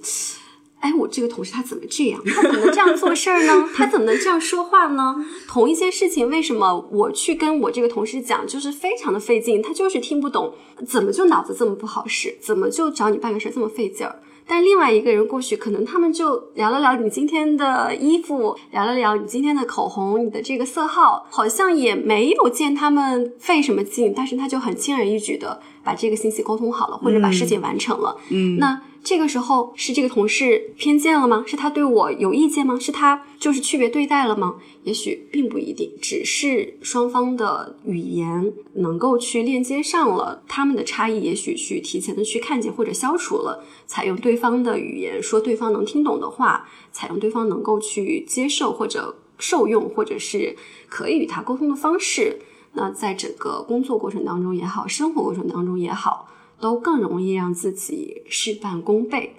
[0.80, 2.18] 哎，我这个同事他怎么这样？
[2.24, 3.68] 他怎么能这样做事儿呢？
[3.76, 5.14] 他怎么能这样说话呢？
[5.46, 10.54] 同一件事情，为什么我去跟我这个同事讲，就是非常的费劲，他就是听不懂，
[10.88, 12.34] 怎么就脑子这么不好使？
[12.40, 14.22] 怎么就找你办个事儿这么费劲儿？
[14.50, 28.16] 但另外一个人过去，可能他们就聊了聊你今天的衣服，聊了聊你今天的口红，你的这个色号，好像也没有见他们费什么劲，但是他就很轻而易举的把这个信息沟通好了，或者把事情完成了。
[28.30, 28.82] 嗯，那。
[29.02, 31.42] 这个时候是这个同事偏见了吗？
[31.46, 32.78] 是他对我有意见吗？
[32.78, 34.56] 是他就是区别对待了吗？
[34.84, 50.54] 也许并不一定，只是双方的语言能够去链接上了，他们的差异也许去提前的去看见或者消除了，采用对方的语言说对方能听懂的话，采用对方能够去接受或者受用或者是
[50.90, 52.38] 可以与他沟通的方式，
[52.72, 56.28] 那在整个工作过程当中也好，生活过程当中也好。
[56.62, 59.34] 都更容易让自己事半功倍，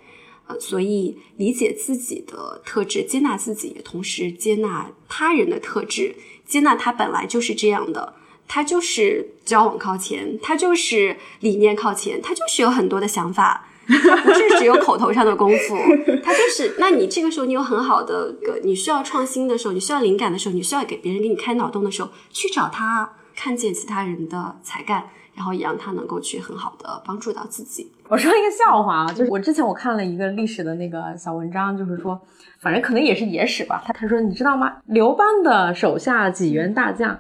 [0.48, 6.16] 呃，所以理解自己的特质，接纳自己，同时接纳他人的特质，
[6.48, 8.16] 接纳他本来就是这样的，
[8.48, 15.76] 他就是交往靠前，他就是理念靠前，他就是有很多的想法，他不是只有口头上的功夫，
[16.24, 16.74] 他就是。
[16.80, 25.04] 那你这个时候你有很好的个，你需要创新的时候，你需要灵感的时候，你需要给别人给你开脑洞的时候，去找他，看见其他人的才干。
[25.34, 27.90] 然后也让他能够去很好的帮助到自己。
[28.10, 32.20] 我说一个笑话啊，就是我之前我看了一个历史的那个小文章，就是说，
[32.60, 33.82] 反正可能也是野史吧。
[33.86, 34.74] 他他说你知道吗？
[34.88, 37.18] 刘邦的手下几员大将，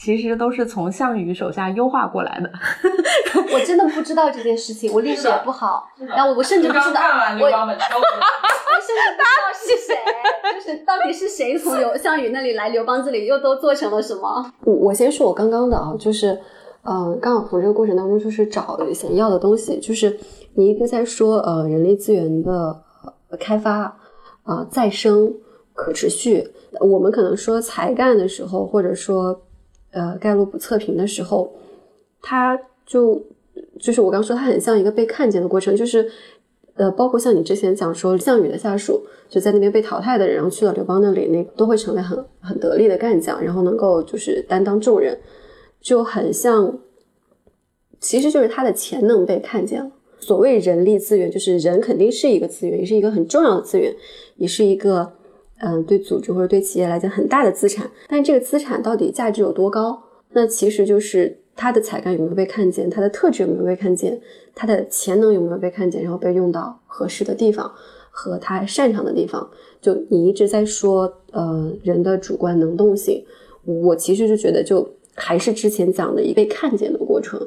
[0.00, 2.50] 其实都是从项羽手下优化过来的。
[3.52, 7.00] 我真的不知道这件事情，我历史也不好，然后我甚至不知道，
[7.38, 9.94] 我 我甚至不知道是谁，
[10.54, 14.52] 就是到底是谁从刘项羽那里来刘邦这里又都做成了什么？
[14.64, 16.38] 我我先说我刚刚的啊，就是。
[16.82, 20.18] 嗯，刚好从这个过程当中，就是找想要的东西，就是
[20.54, 22.82] 你一直在说，呃，人力资源的
[23.38, 23.94] 开发，
[24.44, 25.30] 啊，再生、
[25.74, 26.42] 可持续。
[26.80, 29.38] 我们可能说才干的时候，或者说，
[29.92, 31.52] 呃，盖洛普测评的时候，
[32.22, 33.22] 他就
[33.78, 36.10] 就是我刚说，他很像一个被看见的过程，就是，
[36.74, 45.18] 呃，包括像你之前讲说，项羽的下属就在那边被淘汰的人，然后去到刘邦那里，那都会成为很很得力的干将，然后能够就是担当重任。
[45.80, 46.78] 就很像，
[48.00, 49.90] 其实就是他的潜能被看见了。
[50.18, 53.90] 所谓人力资源，就是人肯定是一个资源，也是一个很重要的资源，
[54.36, 55.10] 也是一个
[55.60, 57.90] 嗯，对组织或者对企业来讲很大的资产。
[58.08, 60.02] 但这个资产到底价值有多高？
[60.32, 64.20] 那其实就是他的才干有没有被看见，他的特质有没有被看见，
[64.54, 67.70] 他的潜能有没有被看见，然后被用到合适的地方
[68.10, 69.48] 和他擅长的地方。
[69.80, 73.24] 就你一直在说，呃，人的主观能动性，
[73.64, 74.88] 我其实就觉得就。
[75.16, 77.38] 还是之前讲的一被看见的过程。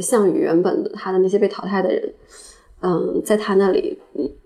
[0.00, 2.12] 项羽原本的他的那些被淘汰的人，
[2.82, 3.98] 嗯，在他那里，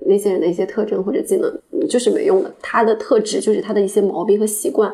[0.06, 1.52] 那些人的一些特征或者技能
[1.88, 2.52] 就是没用的。
[2.60, 4.92] 他的特质就是他的一些毛病和习惯，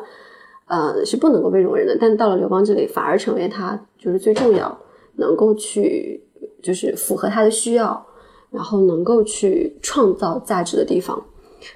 [0.67, 1.97] 呃，是不能够被容忍的。
[1.99, 4.77] 但到了刘邦这里，反而成为他就是最重要，
[5.15, 6.23] 能够去
[6.61, 8.05] 就是符合他的需要，
[8.51, 11.23] 然后能够去创造价值的地方。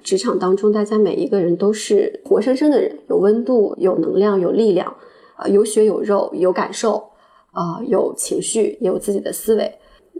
[0.03, 4.95] 职场当中，大家每一个人都是活生生的人，有温度，有能量，有力量。
[5.38, 7.09] 啊，有血有肉，有感受，
[7.51, 9.70] 啊，有情绪，也有自己的思维。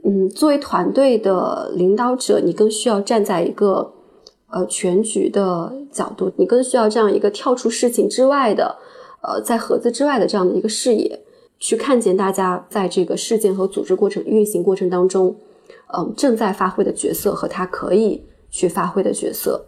[0.03, 3.93] 嗯，作为团队的领导者，你更需要站在一个
[4.49, 8.75] 呃全局的角度，你更需要这样一个跳出事情之外的，
[9.21, 11.19] 呃，在盒子之外的这样的一个视野，
[11.57, 15.35] 去看见大家在这个事件和组织过程运行过程当中，
[15.97, 19.65] 嗯，正在发挥的角色和他可以去发挥的角色。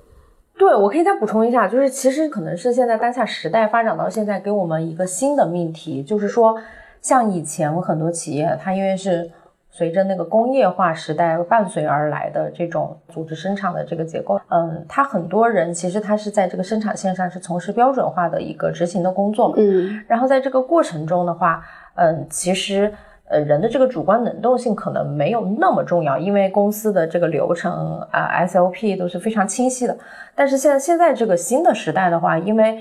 [0.57, 6.55] 对，我可以再补充一下，就是其实可能是现在当下时代发展到现在，给我们一个新的命题，就是说，
[6.99, 9.30] 像以前很多企业，它因为是
[9.78, 21.63] 随着那个工业化时代伴随而来的这种组织生产的这个结构，嗯，他很多人其实他是在这个生产线上是从事标准化的一个执行的工作嘛，嗯，然后在这个过程中的话，
[21.93, 22.91] 嗯，其实。
[23.30, 29.93] 呃，人的这个主观能动性可能没有那么重要，因为公司的这个流程啊，SOP 都是非常清晰的。
[30.34, 32.80] 但是现在现在这个新的时代的话，因为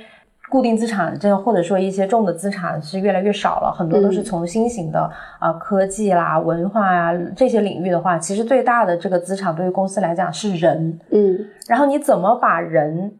[0.48, 11.00] 固定资产这或者说一些重的资产是越来越少了，很多都是从新型的啊科技啦、文化呀这些领域的话，其实最大的这个资产对于公司来讲是人。
[11.10, 13.18] 嗯，然后你怎么把人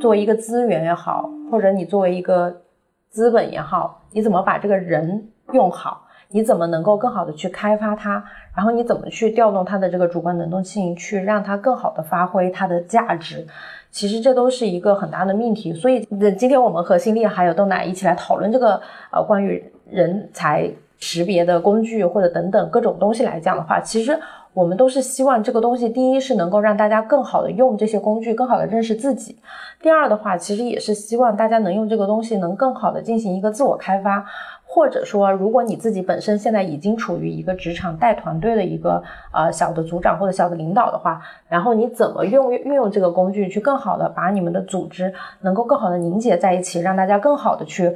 [0.00, 2.62] 作为一个资源也好，或者你作为一个
[3.10, 6.06] 资本也好，你怎么把这个人用好？
[6.32, 8.22] 你怎么能够更好的去开发它？
[8.54, 13.44] 然后你怎么去调动它的这个主观能动性，去让它更好的发挥它的价值？
[13.90, 15.72] 其实这都是一个很大的命题。
[15.72, 16.06] 所以
[16.38, 18.80] 今天我们和新力还有豆奶一起来讨论这个
[19.12, 24.18] 呃关于人才识别的工具或者等等各种东西来讲的话，其实
[24.52, 29.34] 我们都是希望这个东西，第一是能够让大家更好的用这些工具，更好的认识自己；
[29.80, 34.24] 第二的话，其实也是希望大家能用这个东西，能更好的进行一个自我开发。
[34.72, 39.02] 或者说，如果你自己本身现在已经处于一个职场带团队的一个
[39.32, 47.92] 呃小的组长或者小的领导的话，然后你怎么用运用这个工具去更好的把你们的组织能够更好的凝结在一起，让大家更好的去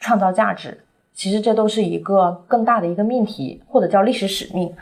[0.00, 0.78] 创造价值，
[1.12, 4.74] 其实这都是一个更大的一个命题，或者叫历史使命。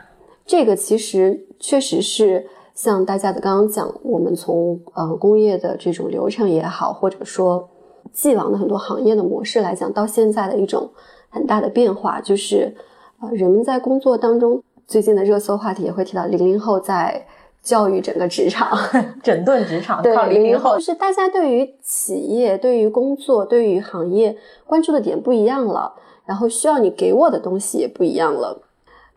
[0.45, 7.69] 这个其实确实是像大家的刚刚讲，我们从呃工业的这种流程也好，或者说
[8.13, 10.89] 既往的很多行业的模式来讲，到现在的一种。
[11.35, 12.73] 很大的变化就是，
[13.19, 17.27] 呃，人们在工作当中，最近的热搜话题也会提到零零后在
[17.61, 18.69] 教育整个职场，
[19.21, 20.01] 整顿职场。
[20.01, 24.33] 对，零零后就是大家对于企业、对于工作、对于行业
[24.65, 25.93] 关注的点不一样了，
[26.25, 28.61] 然后需要你给我的东西也不一样了。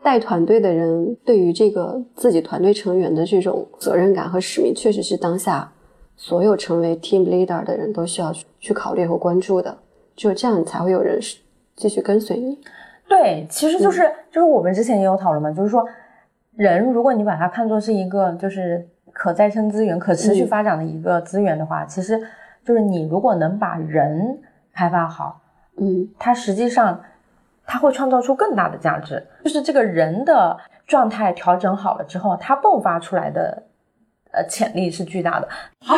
[0.03, 5.71] 带团队的人对于这个自己团队成员的这种责任感和使命，确实是当下
[6.17, 9.77] 所有成为 team leader 的人都需要去考虑和关注的。
[10.15, 11.17] 只有这样，才会有人
[11.79, 12.59] 继续跟随你，
[13.07, 15.87] 对，其实就是就是我们之前也有讨论嘛，就是说
[16.57, 22.21] 人，如果你把它看作是一个就是可再生资源、可持续发展的一个资源的话，其实
[22.65, 24.37] 就是你如果能把人
[24.73, 25.39] 开发好，
[25.77, 27.01] 嗯，它实际上
[27.65, 33.63] 它会创造出更大的价值，就是这个人的状态调整好了之后，它迸发出来的
[34.31, 35.47] 呃潜力是巨大的。
[35.85, 35.95] 好，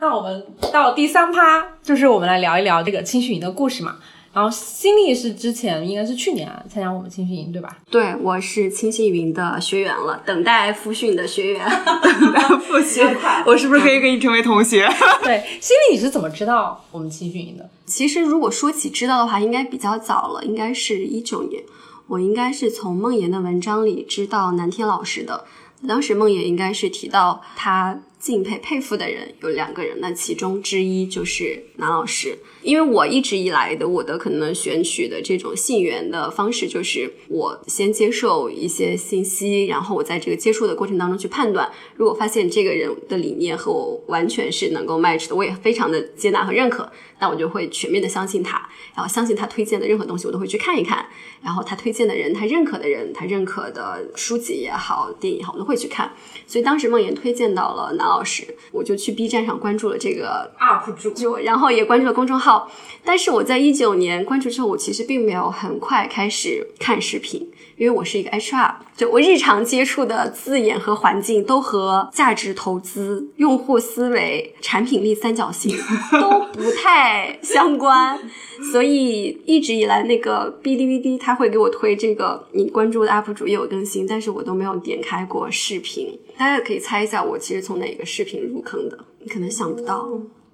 [0.00, 3.96] 那我们到第三趴，就是我们来聊一聊这个青训营的故事嘛。
[4.32, 7.78] 然后新力是之前应该是去年啊参加我们青训营对吧？
[7.90, 11.68] 对，我是青训营的学员了，等待复训的学员。
[12.00, 13.04] 等待复训，
[13.44, 14.88] 我是不是可以跟你成为同学？
[15.24, 17.68] 对，新力你是怎么知道我们青训营的？
[17.86, 21.62] 其实如果说起知道的话，应该比较早了，应该是一九年，
[22.06, 25.44] 我应该是从梦妍的文章里知道南天老师的。
[25.88, 28.00] 当时梦妍应该是提到他。
[28.20, 32.38] 敬佩佩服的人有两个人，那其中之一就是南老师。
[32.62, 41.70] 因为我一直以来的我的可能选取的这种信源的方式，就是我先接受一些信息，然后我在这个接触的过程当中去判断。
[41.96, 46.86] 如果发现这个人的理念和我完全是能够 match 的，我也非常的接纳和认可，
[47.18, 51.06] 那我就会全面的相信他，然后相信他推荐的任何东西我都会去看一看。
[51.42, 56.12] 然后他推荐的人，他认可的人，他认可的书籍也好，电影也好，我都会去看。
[56.46, 58.10] 所以当时梦妍推荐到了南。
[58.10, 58.42] 老师，
[58.72, 62.49] 我就去 B 站上关注了这个 UP 主，就然后也关注了公众号。
[63.04, 67.40] 但是我在一九年关注之后，我其实并没有很快开始看视频，
[67.76, 75.74] 因为我是一个 HR，就我日常接触的字眼和环境都和价值投资、用户思维、产品力三角形
[76.12, 78.18] 都不太相关。
[78.70, 86.18] 所以一直以来，那个哔哩哔哩他会给我推这个你关注的 UP 主也有更新，但是我都没有点开过视频。
[86.36, 88.98] 大家可以猜一下，我其实从哪个视频入坑的？
[89.20, 90.06] 你可能想不到，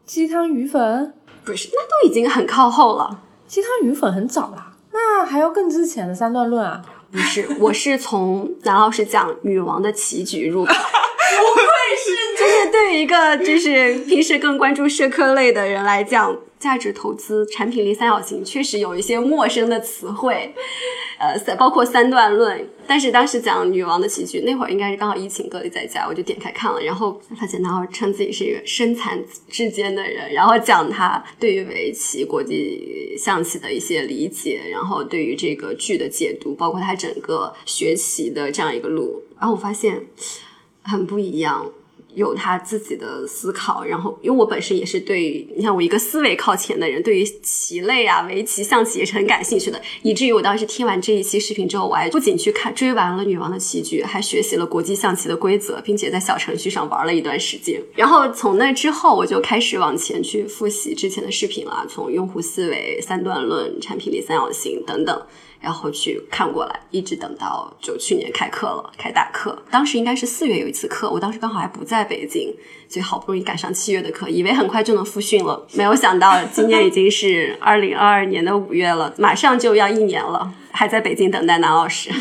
[0.05, 1.13] 鸡汤鱼粉
[1.47, 3.21] 不是，那都已经很靠后了。
[3.47, 6.83] 鸡汤鱼粉很早啦，那还要更之前的三段论啊？
[7.13, 10.75] 不是，我是从南老师讲女王的棋局入口。
[10.75, 11.63] 不愧
[12.05, 16.37] 是，就是对于一个就是平时更关注社科类的人来讲。
[16.59, 20.55] 价值投资、产品力三角形确实有一些陌生的词汇，
[21.19, 22.67] 呃，包括三段论。
[22.87, 40.07] 但是当时讲女王的喜剧，那会儿应该是刚好疫情隔离在家，我就点开看了，然后发现他称自己是一个身残志坚的人，然后讲他对于围棋、国际象棋的一些理解，然后对于这个剧的解读，包括他整个学习的这样一个路，然后我发现
[40.83, 41.71] 很不一样。
[42.17, 57.79] 有他自己的思考，然后因为我本身也是对，你看我一个思维靠前的人，对于棋类啊、围棋、象棋也是很感兴趣的，以至于我当时听完这一期视频之后，我还不仅去看追完了《女王的棋局》，还学习了国际象棋的规则，并且在小程序上玩了一段时间。
[57.95, 65.23] 然后从那之后，我就开始往前去复习之前的视频了，从用户思维、三段论、产品力三角形等等。
[65.67, 69.61] 然后去看过来，一直等到就去年开课了，开大课。
[69.69, 72.55] 当时应该是四月有一次课，我当时刚好还不在北京，
[72.89, 82.13] 所以好不容易赶上七月的课，以为很快就能复训了，没有想到今年已经是 二零二二年的五月了，马上就要一年了，还在北京等待南老师。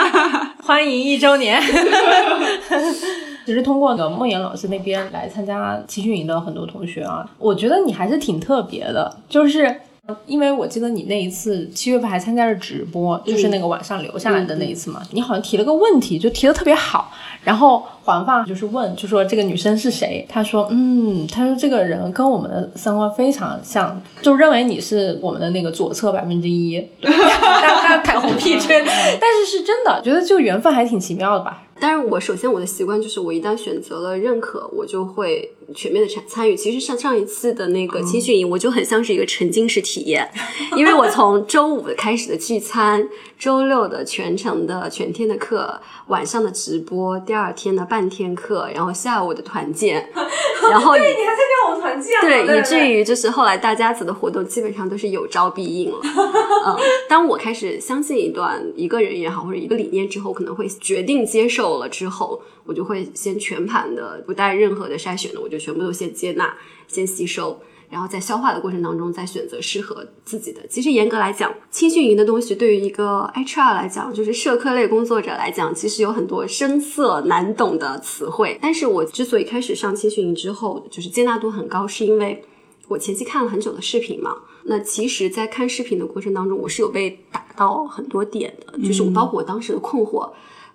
[0.62, 1.58] 欢迎一周年。
[3.46, 9.80] 其实通过个梦妍老师那边来参加集训营的很多同学啊，我觉得你还是挺特别的，就是。
[10.26, 17.12] 因为我记得你那一次七月份还参加了直播，就是那个晚上留下来的那一次嘛，你好像提了个问题，就提的特别好。
[17.44, 20.26] 然后黄发就是问，就说这个女生是谁？
[20.28, 26.84] 他说，嗯，他说这个人跟我们的三观非常像，就认为你是我们的那个左侧百分之一。
[27.00, 28.82] 他他红屁吹，
[29.20, 31.62] 但是是真的，觉得这个缘分还挺奇妙的吧。
[31.80, 36.54] 但是我首先我的习惯就是，我一旦选择了认可，我就会全面的参参与。
[36.54, 40.28] 其实上上一次的那个青训营，我就很像是一个沉浸式体验，
[40.76, 43.04] 因为我从周五开始的聚餐，
[43.36, 50.08] 周六的全程的全天的课，晚上的直播，第二天的半天课，然后下午的团建，
[50.70, 56.00] 然后对，你还参加我们团建，对，以至于就是后来大家子的活动基本上都是有招必应了。
[56.66, 56.74] 嗯，
[57.06, 66.56] 当我开始相信一段一个人也好，或者一个理念之后，可能会决定接受了之后，我就会先全盘的不带任何的筛选的，我就全部都先接纳、
[66.88, 67.60] 先吸收，
[67.92, 70.66] 然后在消化的过程当中再选择适合自己的。
[70.66, 78.58] 其实严格来讲，青训营的东西对于一个 HR 来讲，就是社科类工作者来讲，其实有很多深涩难懂的词汇。
[78.62, 82.42] 但是我之所以开始上青训营之后，就是接纳度很高，是因为
[82.88, 84.36] 我前期看了很久的视频嘛。
[84.64, 90.30] 那其实，在看视频的过程当中，我是有被打到很多点的，就是我包括我当时的困惑。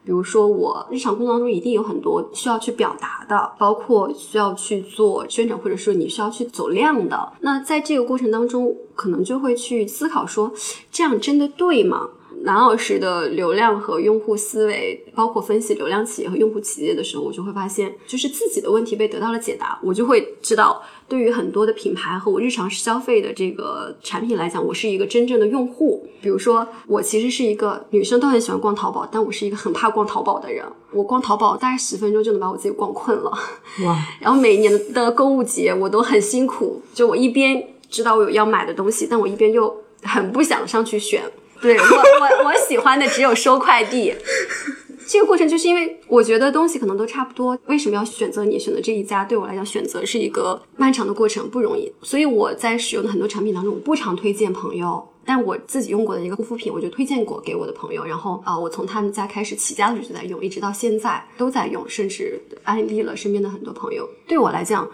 [0.08, 7.34] 比如说，我日常工作当中一定有很多需要去表达的，包括需要去做宣传，或者说你需要去走量的。
[7.42, 10.50] 那在这个过程当中，可能就会去思考说，
[10.90, 12.08] 这样真的对吗？
[12.44, 26.08] 南老师的流量和用户思维，包括分析流量企业和用户企业的时候，我就会发现，就是自己的问题被得到了解答，我就会知道，对于很多的品牌和我日常消费的这个产品来讲，我是一个真正的用户。
[26.22, 30.66] 比如说，我其实是一个女生都很喜欢逛淘宝，但我是一个很怕逛淘宝的人。
[30.92, 33.32] 我逛淘宝大概十分钟就能把我自己逛困了。
[33.86, 33.98] 哇！
[34.20, 41.22] 然后每年的购物节我都很辛苦，就我一边知道我有要买的东西，但我一边又很不想上去选。
[41.62, 44.14] 对我我我喜欢的只有收快递，
[45.08, 49.24] 这个过程就是因为我觉得东西可能都差不多，为什么要选择你选择这一家？
[49.26, 51.92] 对我来讲，选择是一个漫长的过程，不容易。
[52.02, 58.04] 所以我在使用的很多产品当中，我不常推荐朋友，但我自己用过的一个护肤品，我就推荐过给我的朋友。
[58.06, 64.08] 然后啊、呃我从他们家开始起家的时候就在用，一直到现在都在用，甚至安利了身边的很多朋友。
[64.28, 64.88] 对我来讲。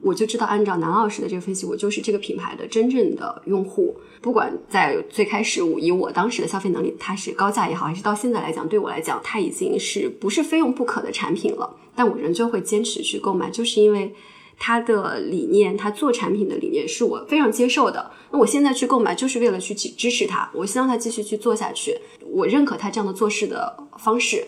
[0.00, 3.96] 我就知道，按照南老师的这个分析，我就是这个品牌的真正的用户。
[4.20, 11.76] 不管在最开始，我以我当时的消费能力，它是高价也好，还是到现在来讲，对我来讲，它已经是不是非用不可的产品了。
[11.96, 14.14] 但我仍旧会坚持去购买，就是因为
[14.56, 18.10] 它的理念，它做产品的理念是我非常接受的。
[18.30, 24.46] 那我现在去购买，就是为了去支持它，我希望它继续去做下去，我认可它这样的做事的方式。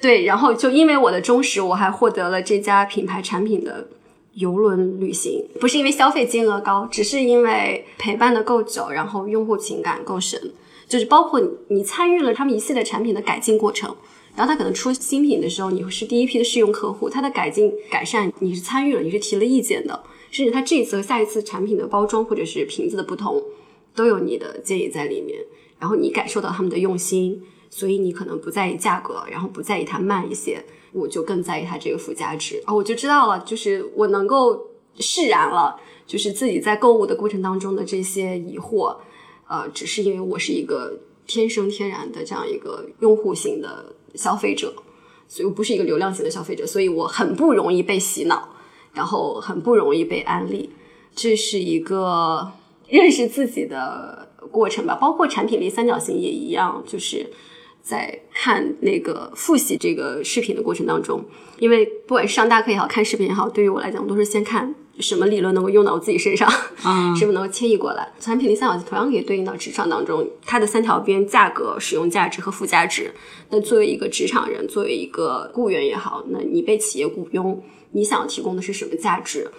[0.00, 3.88] 对，然后就因为我的忠实，我还获得了这家品牌产品的。
[4.34, 10.52] 游轮旅行不是因为消费金额高，只是因为陪伴的够久，然后用户情感够深，
[10.88, 13.94] 就是包括你你参与了他们一系列产品的改进过程，
[14.34, 20.02] 然后他可能出新品的时候，你是第一批的试用客户，他的改进改善你是参与了，你是提了意见的，
[20.32, 23.40] 甚至他这一次和下一次产品的包装或者是瓶子的不同，
[23.94, 25.38] 都有你的建议在里面，
[25.78, 27.40] 然后你感受到他们的用心，
[27.70, 30.64] 所以你可能不在意价格，然后不在意它慢一些。
[30.94, 35.74] 我就更在意它这个附加值啊、我就知道了，就是我能够释然了，
[36.06, 38.96] 就是自己在购物的过程当中的这些疑惑，
[39.48, 40.96] 呃，只是因为我是一个
[41.26, 44.72] 天生天然的这样一个用户型的消费者，
[45.26, 48.48] 所以我不是一个流量型的消费者，所以我很不容易被洗脑，
[48.92, 50.70] 然后很不容易被安利，
[51.12, 52.52] 这是一个
[52.86, 57.32] 认识自己的过程吧，包括产品力三角形也一样，就是。
[57.84, 61.22] 在看那个复习这个视频的过程当中，
[61.58, 66.50] 因为不管是上大课也好看视频也好，对于我来讲都是先看什么理论能够用到我自己身上，
[66.86, 68.10] 嗯什么能够迁移过来。
[68.18, 73.12] 产品力三角形同样可以对应到职场当中，它的三条边：价格、使用价值和附加值。
[73.50, 77.62] 那作为一个职场人，作为一个雇员也好，那你被企业雇佣，
[77.92, 79.50] 你想要提供的是什么价值？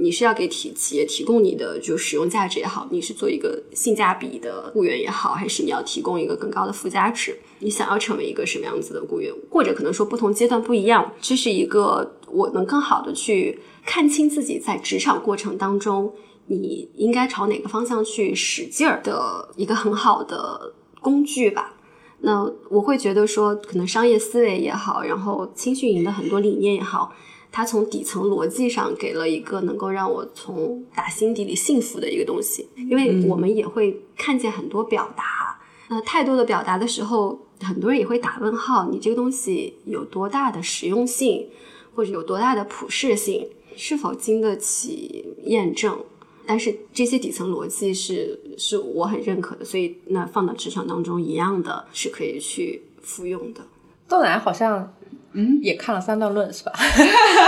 [0.00, 7.38] 你是要给体企业提供你的就使用价值也好，你是做一个性价比的雇员也好，还是你要提供一个更高的附加值？
[7.60, 16.12] 你想要成为一个什么样子的雇员，或者可能说不同阶段不一样，这是一个我能更好的去看清自己在职场过程当中，
[16.46, 21.74] 你应该朝哪个方向去使劲儿的一个很好的工具吧。
[22.20, 27.12] 那我会觉得说，可能商业思维也好，然后青训营的很多理念也好。
[27.50, 35.58] 它从底层逻辑上给了一个能够让我从打心底里幸福的一个东西，因为我们也会看见很多表达，
[35.88, 41.48] 那太多的表达的时候，很多人也会打问号，你这个东西有多大的实用性，
[41.94, 45.98] 或者有多大的普适性，是否经得起验证。
[46.46, 53.60] 但是这些底层逻辑是是我很认可的，所以那放到职场当中一样的是可以去复用的。
[54.08, 54.94] 豆奶好像
[55.40, 56.72] 嗯也看了三段论是吧？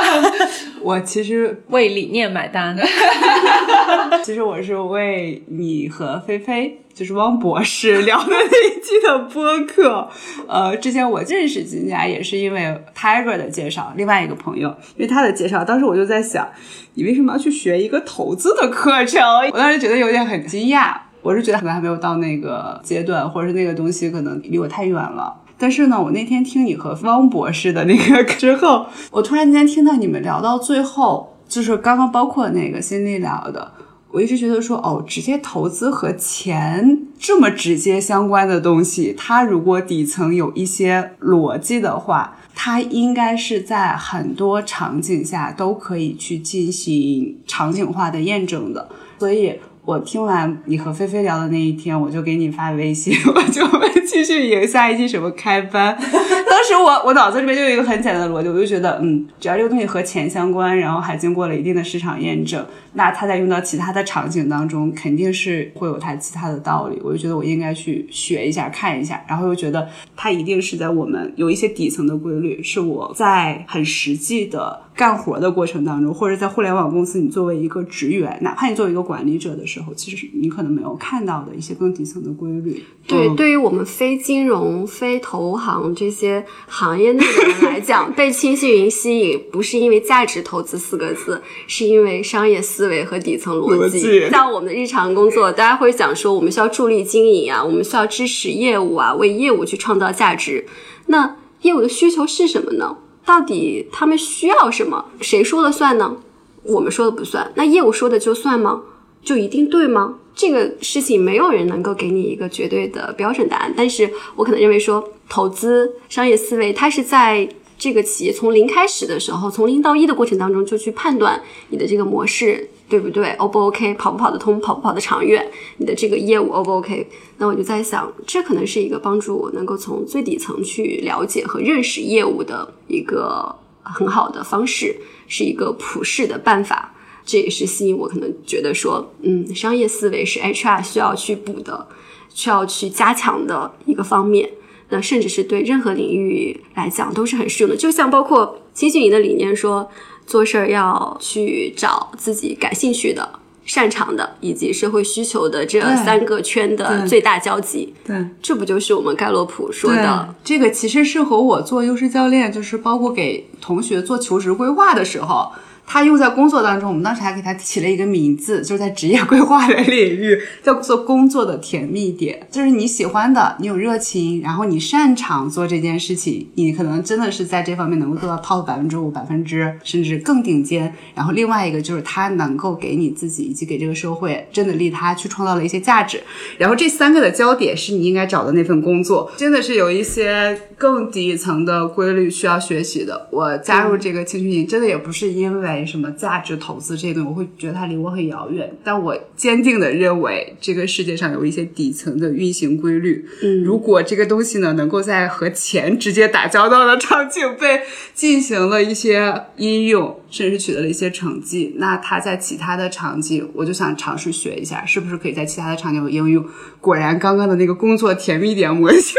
[0.81, 2.77] 我其实 为理念买单。
[4.23, 10.09] 其实我是为你和菲菲，就是汪博士聊的那一期的播客。
[10.47, 16.49] 呃，之前我认识金佳也是因为 Tiger 的介绍，另外一个朋友，因为他的介绍，当时我就在想，
[16.95, 19.21] 你为什么要去学一个投资的课程？
[19.53, 25.35] 我当时觉得有点很惊讶，我是觉得可能还没有到那个阶段，或者是那个东西可能离我太远了。
[25.61, 33.73] 但是呢，我那天听你和汪博士的那个 之后，我突然间听到你们聊到最后，就是刚刚包括那个心理聊的，
[34.11, 48.89] 我一直觉得说，哦，直接投资和钱这么直接相关的东西，它如果底层有一些逻辑的话，它应该是在很多场景下都可以去进行场景化的验证的，
[49.19, 49.61] 所以。
[49.91, 55.99] 我听完你和菲菲聊的那一天，我就给你发微信， 我就问继续赢下一季什么开班。
[56.49, 67.01] 当时我我脑子里面就有一个很简单的逻辑，我就觉得，嗯，只要这个东西和钱相关，然后还经过了一定的市场验证，那它在用到其他的场景当中，肯定是会有它其他的道理。
[67.03, 74.83] 我就觉得我应该去学一下，看一下，然后又觉得它一定是在我们有一些底层的规律，是我在很实际的。
[74.97, 82.85] 干活的过程当中，或者在互联网公司，你作为一个职员，哪怕你作为一个管理者的时候，其实你可能没有看到的一些更底层的规律。
[83.07, 94.29] 对，对于我们非金融、非投行这些行业内的人来讲，被清晰云吸引，不是因为价值投资四个字，是因为商业思维和底层逻辑。
[94.31, 100.67] 像我们的日常工作，大家会想说，我们需要助力经营啊，我们需要支持业务啊，为业务去创造价值。
[101.07, 102.97] 那业务的需求是什么呢？
[103.25, 105.05] 到底他们需要什么？
[105.21, 106.17] 谁说了算呢？
[106.63, 107.53] 我们说了不算。
[107.55, 108.83] 那业务说的就算吗？
[109.23, 110.17] 就一定对吗？
[110.35, 113.75] 这个事情没有人能够给你一个绝对的标准答案。
[113.77, 117.47] 但是我可能认为说，投资商业思维，它是在
[117.81, 122.71] 这个企业从零开始的时候，从零到一的过程当中，就去判断你的这个模式。
[122.91, 123.95] 对不对？O 不 OK？
[123.95, 124.61] 跑不跑得通？
[124.61, 125.49] 跑不跑得长远？
[125.77, 127.07] 你的这个业务 O 不 OK？
[127.39, 133.55] 那我就在想，这可能是一个帮助我能够从最底层去了解和认识业务的一个
[133.85, 134.97] 很好的方式，
[135.29, 136.93] 是一个普世的办法。
[137.25, 141.87] 这也是吸引我可能觉得说，嗯，商业思维是 HR 需要去补的，
[142.35, 144.51] 需要去加强的一个方面。
[144.91, 147.77] 那甚至是对任何领域来讲都是很适用的。
[147.77, 149.91] 就像包括青训营的理念说。
[150.27, 153.29] 做事儿要去找自己感兴趣的、
[153.65, 157.93] 擅长的，以及社会需求的这三个圈的最大交集。
[158.05, 160.33] 对，这不就是我们盖洛普说的？
[160.45, 165.51] 这个其实是和我做优势教练，就是包括给同学做求职规划的时候。
[165.93, 180.95] 他用在工作当中，我们当时还给他起了一个名字，就是在职业规划的领域 叫做工作的甜蜜点，就是你喜欢的，你有热情，然后你擅长做这件事情，你可能真的是在这方面能够做到 top 百分之五、百分之甚至更顶尖。
[181.13, 186.23] 然后另外一个就是他能够给你自己以及给这个社会真的利他，去创造了一些价值。
[186.57, 193.27] 然后这三个的焦点是你应该找的那份工作，真的是有一些更底层的规律需要学习的。
[193.33, 195.80] 我加入这个青训营，真的也不是因为。
[195.87, 198.71] 什么价值投资这些东西，我会觉得它离我很遥远。
[198.83, 203.25] 但我坚定的认为，这个世界上有一些底层的运行规律。
[203.43, 207.81] 嗯，如果这个东西呢，能够在和钱直接打交道的场景被
[208.15, 216.45] 进行了一些应用，甚至取得了一些成绩，那它在其他的场景，我就想尝试学一下，是不是可以在其他的场景有应用？
[216.81, 219.15] 果然，刚刚的那个工作甜蜜点模型。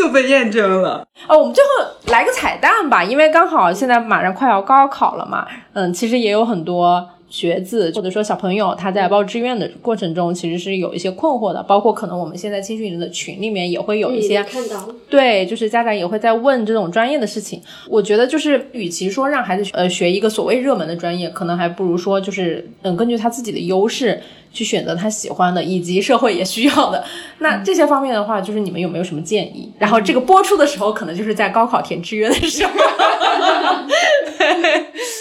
[0.00, 1.70] 就被验证了哦，我们最后
[2.06, 7.06] 来个彩蛋吧，因为刚好现在马上快要高考了嘛，嗯，其实也有很多。
[7.30, 17.62] 学子或者说小朋友，他在报志愿的过程中，其实是有一些困惑的，包括可能我们现在青训营的群里面也会有一些看到，对，就是家长也会在问这种专业的事情。
[17.88, 24.20] 我觉得就是，与其说让孩子呃学一个所谓热门的专业，可能还不如说就是嗯根据他自己的优势
[24.52, 27.04] 去选择他喜欢的，以及社会也需要的。
[27.38, 29.70] 那这些方面的话，就是你们有没有什么建议？
[29.78, 32.72] 然后这个播出的时候，可能就是在高考填志愿的时候。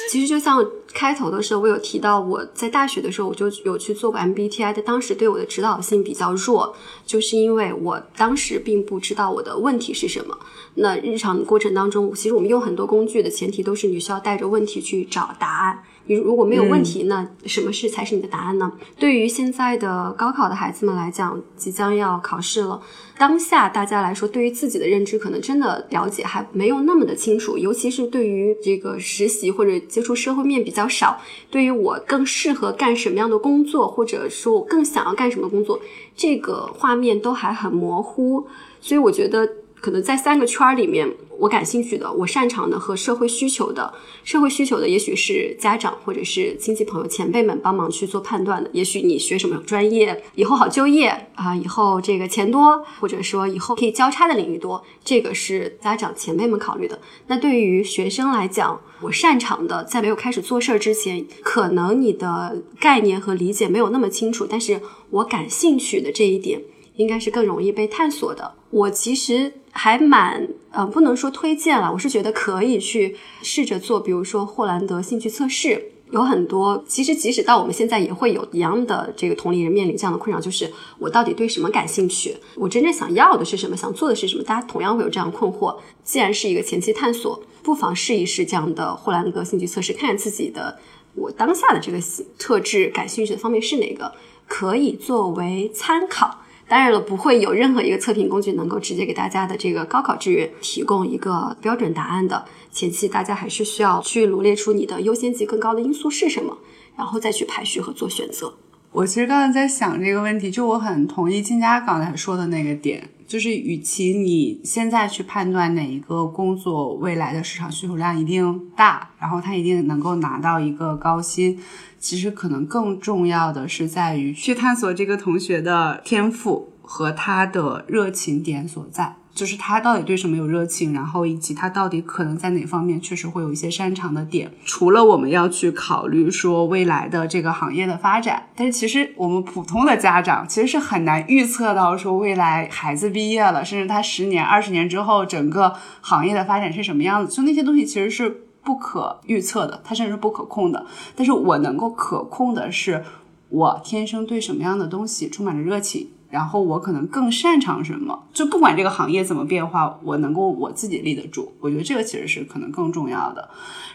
[0.10, 0.65] 其实就像。
[0.91, 6.76] 开头的时候，我有提到我在大学的时候，我就有去做过 MBTI，但当时对我的指导性比较弱，
[7.06, 10.36] 就是因为我当时并不知道我的问题是什么。
[10.73, 15.84] 那日常过程当中，其实我们用很多工具的前提都是你需要带着问题去找答案。
[16.10, 18.72] 你如果没有问题，那什么是才是你的答案呢？
[18.98, 22.81] 对于现在的高考的孩子们来讲，即将要考试了，
[23.15, 31.22] 当下大家来说，对于自己的认知可能真的了解还没有那么的清楚，尤其是对于这个实习或者接触社会面比较少，
[31.52, 35.80] 对于我更适合干什么样的工作，或者说我更想要干什么工作，
[36.15, 38.48] 这个画面都还很模糊，
[38.81, 39.48] 所以我觉得。
[39.81, 43.93] 可能在三个圈儿里面，我感兴趣的、我擅长的和社会需求的，
[44.23, 48.69] 社会需求的也许是家长或者是亲戚朋友前辈们帮忙去做判断的。
[48.73, 56.99] 也许你学什么专业以后好就业啊，以后这个钱多，或者说以后可以交叉的领域多，这个是家长前辈们考虑的。
[57.27, 66.61] 那对于学生来讲，我擅长的，在没有开始做事儿之前，可能你的概念和理解没有那么清楚，但是我感兴趣的这一点。
[66.99, 68.56] 应该是更容易被探索的。
[68.72, 76.84] 我其实还蛮，呃，不能说推荐了，我是觉得可以去试着做，比如说霍兰德兴趣测试，有很多。
[76.85, 82.35] 其实即使到我们现在，也会有一样的这个同龄人面临这样的困扰，就是我到底对什么感兴趣？
[82.56, 83.77] 我真正想要的是什么？
[83.77, 84.43] 想做的是什么？
[84.43, 85.73] 大家同样会有这样困惑。
[86.03, 90.77] 既然是一个前期探索，不妨试一试这样的霍兰德兴趣测试，看看自己的
[91.15, 91.97] 我当下的这个
[92.38, 94.11] 特质感兴趣的方面是哪个，
[94.45, 96.39] 可以作为参考。
[96.70, 102.46] 当然了，不会有任何一个测评工具能够直接给大家的这个高考志愿提供一个标准答案的。
[102.72, 106.56] 前期大家还是需要去罗列出你的优先级更高的因素是什么，
[106.96, 108.54] 然后再去排序和做选择。
[108.91, 121.60] 我其实刚才在想这个问题，就我很同意金佳刚才说的那个点，就是与其你现在去判断哪一个工作未来的市场需求量一定大，然后他一定能够拿到一个高薪。
[121.99, 134.52] 其实可能更重要的是在于去探索这个同学的天赋和他的热情点所在，就是他到底对什么有热情，然后以及他到底可能在哪方面确实会有一些擅长的点。
[134.66, 147.34] 除了我们要去考虑说未来的这个行业的发展，但是其实我们普通的家长其实是很难预测到说未来孩子毕业了，甚至他十年、二十年之后整个行业的发展是什么样子。
[147.34, 148.44] 就那些东西其实是。
[148.61, 150.86] 不可预测的，它甚至是不可控的。
[151.16, 153.03] 但是我能够可控的是，
[153.48, 158.27] 我天生对什么样的东西充满着热情，然后我可能更擅长什么。
[158.34, 161.51] 就不管这个行业怎么变化，我能够我自己立得住。
[161.60, 163.49] 我觉得这个其实是可能更重要的。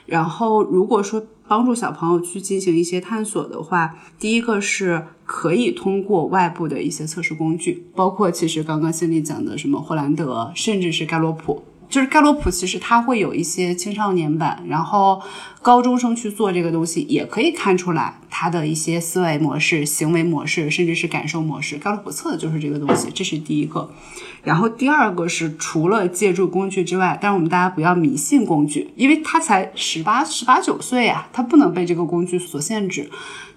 [0.07, 11.63] 然后，如果说帮助小朋友去进行一些探索的话，第一个是可以通过外部的一些测试工具，包括其实刚刚心里讲的什么霍兰德，甚至是盖洛普。
[11.95, 15.23] 就是盖洛普，其实它会有一些青少年版，然后
[15.63, 21.77] 高中生去做这个东西，也可以看出来他的一些思维模式、行为模式，甚至是感受模式。
[21.77, 23.89] 盖洛普测的就是这个东西，这是第一个。
[24.43, 33.09] 然后第二个是除了借助工具之外，但是我们大家不要迷信工具，因为他才十八、十八九岁呀，他不能被这个工具所限制。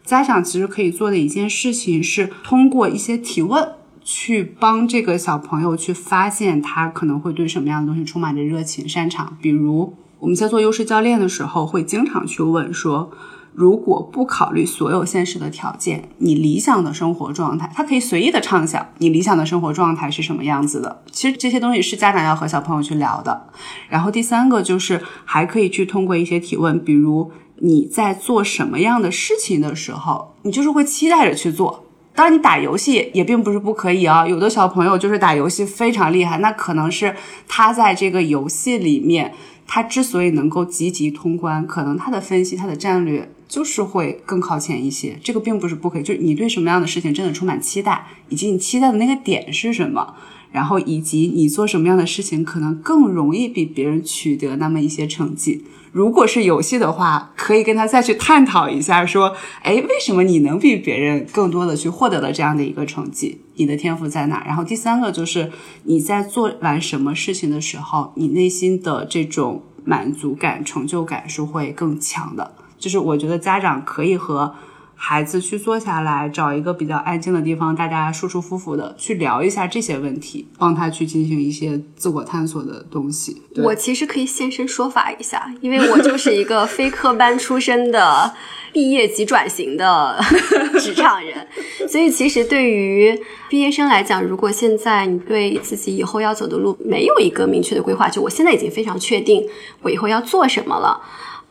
[0.05, 3.68] 家长其实可以做的一件事情是通过一些提问。
[4.09, 9.38] 去帮这个小朋友去发现他可能会对什么样的东西充满着热情、擅长。
[9.41, 13.11] 比如我们在做优势教练的时候，会经常去问说：
[13.53, 21.03] 如果不考虑所有现实的条件，你理想的生活状态，他可以随意的畅想，你理想的生活状态是什么样子的？
[21.11, 23.49] 其实这些东西是家长要和小朋友去聊的。
[23.89, 31.84] 然后第三个就是还可以去通过一些提问，比如你在做什么样的事情的时候，你就是会期待着去做。
[32.18, 34.27] 当然，你打游戏也并不是不可以啊。
[34.27, 37.15] 有的小朋友就是打游戏非常厉害，那可能是
[37.48, 39.31] 他在这个游戏里面，
[39.68, 45.15] 他之所以能够积极通关，可能他的分析、他的战略就是会更靠前一些。
[45.23, 50.15] 这个并不是不可以，就是你对什么样的事情真的充满期待，以及你期待的那个点是什么，
[50.52, 55.64] 然后以及你做什么样的事情可能更容易比别人取得那么一些成绩。
[55.97, 63.41] 如果是游戏的话，可以跟他再去探讨一下，说，哎，为什么你能比别人更多的去获得了这样的一个成绩？
[63.55, 64.43] 你的天赋在哪？
[64.45, 65.51] 然后第三个就是
[65.85, 72.53] 你在做完什么事情的时候，你内心的这种满足感、成就感是会更强的。
[72.77, 74.53] 就是我觉得家长可以和。
[74.99, 83.41] 孩子去坐下来，找一个比较安静的地方，大家舒舒服服的去聊一下这些问题，帮他去进行一些自我探索的东西。
[83.57, 88.33] 我其实可以现身说法一下，因为我就是一个非科班出身的
[88.73, 90.19] 毕业即转型的
[90.81, 91.47] 职场人，
[91.87, 93.17] 所以其实对于
[93.47, 99.47] 毕业生来讲，如果现在你对自己以后要走的路没有一个明确的规划，就我现在已经非常确定
[99.83, 100.99] 我以后要做什么了。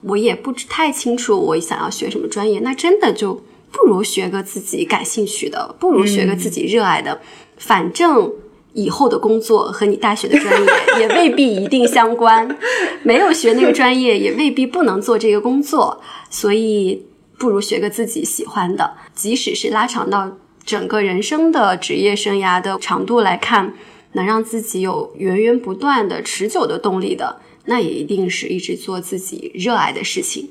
[0.09, 3.43] 我也不太清楚我想要学什么专业，那真的就
[3.73, 7.21] 不如学个自己感兴趣的，不如学个自己热爱的。
[7.57, 8.33] 反正
[8.73, 10.69] 以后的工作和你大学的专业
[11.01, 12.57] 也未必一定相关，
[13.03, 16.01] 没有学那个专业也未必不能做这个工作，
[16.31, 17.07] 所以
[17.39, 18.95] 不如学个自己喜欢的。
[19.15, 23.73] 即使是拉长到整个人生的职业生涯的长度来看，
[24.13, 30.51] 能让自己有源源不断的持久的动力的，那也一定是一直做自己热爱的事情。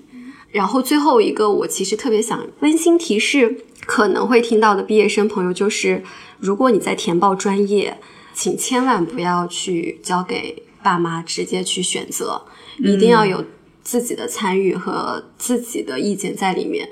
[0.52, 6.04] 然后最后一个，我其实特别想温馨提示可能会听到的毕业生朋友，就是
[6.40, 7.98] 如果你在填报专业。
[8.38, 12.42] 请千万不要去交给爸妈直接去选择，
[12.80, 13.46] 一定要有
[13.82, 16.90] 自己的参与和自己的意见在里面。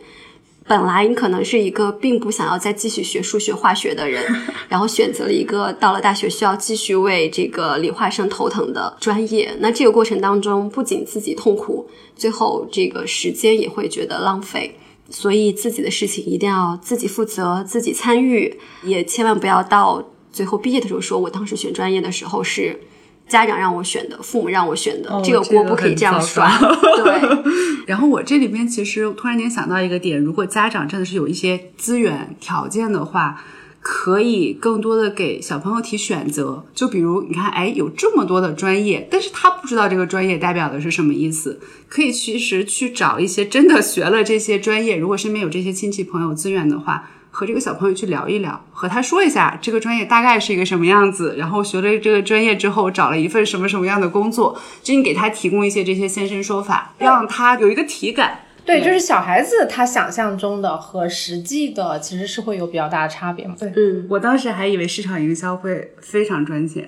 [0.68, 4.24] 本来你可能是一个并不想要再继续学数学、化学的人，
[4.70, 9.54] 然后选择了一个到了大学需要继续为这个理化生头疼的专业。
[9.60, 14.76] 那这个过程当中，不仅自己痛苦，最后这个时间也会觉得浪费。
[15.10, 20.04] 所以自己的事情一定要自己负责、自己参与，也千万不要到。
[20.32, 22.80] 最后毕业的时候，说我当时选专业的时候是
[23.34, 26.56] 家长让我选的，父母让我选的，这个锅不可以这样刷。
[27.04, 27.84] 对。
[27.88, 33.44] 然后我这里边其实突然间想到一个点，如果家长真的是有一些资源条件的话，
[33.82, 36.64] 可以更多的给小朋友提选择。
[36.76, 47.10] 就比如你看，哎，有这么多的专业，但是他不知道这个专业代表的是什么意思，可以其实去找一些真的学了这些专业，如果身边有这些亲戚朋友资源的话。
[47.36, 58.42] 和这个小朋友去聊一聊，和他说一下这个专业大概是一个什么样子，然后学了这个专业之后找了一份什么什么样的工作，就你给他提供一些这些现身说法，让他有一个体感。
[58.64, 63.56] 对，就是小孩子他想象中的和实际的其实是会有比较大的差别嘛。
[63.60, 66.88] 对，嗯，我当时还以为市场营销会非常赚钱，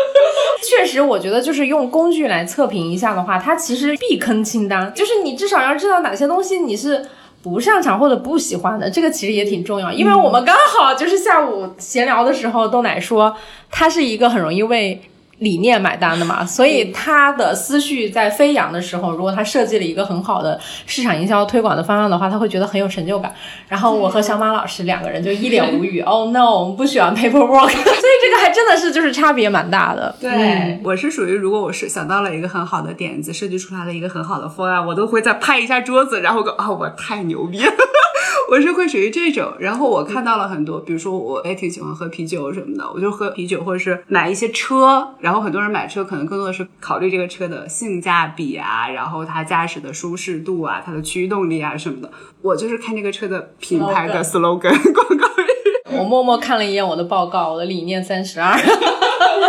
[0.66, 7.04] 确实，我觉得就是用工具来测评一下的话，它其实避坑清单，就是你至少要知道哪些东西你是。
[7.48, 13.36] 不擅长或者不喜欢的，这个其实也挺重要，因为我们刚好就是下午闲聊的时候，豆奶说
[13.70, 15.00] 他是一个很容易为。
[15.38, 23.34] 理念买单的嘛，所以他的思绪在飞扬的时候，如果他设计了一个很好的市场营销推广的方案的话，他会觉得很有成就感。
[23.68, 26.00] 然后我和小马老师两个人就一脸无语。
[26.00, 30.14] Oh no，我们不喜欢 paperwork，所以这个还真的是就是差别蛮大的。
[30.18, 37.72] 对，我是属于如果我是想到了一个很好的点子，设计出来了一个很好的方案，我都会再拍一下桌子，然后个啊，我太牛逼了。
[38.48, 52.10] 我是会属于这种，然后我看到了很多，比如说我也挺喜欢喝啤酒什么的，我就喝啤酒或者是买一些车，然后很多人买车可能更多的是考虑这个车的性价比啊，然后它驾驶的舒适度啊，它的驱动力啊什么的，
[52.40, 55.98] 我就是看这个车的品牌的 slogan 广告语。
[55.98, 58.56] 我默默看了一眼我的报告，我的理念三十二。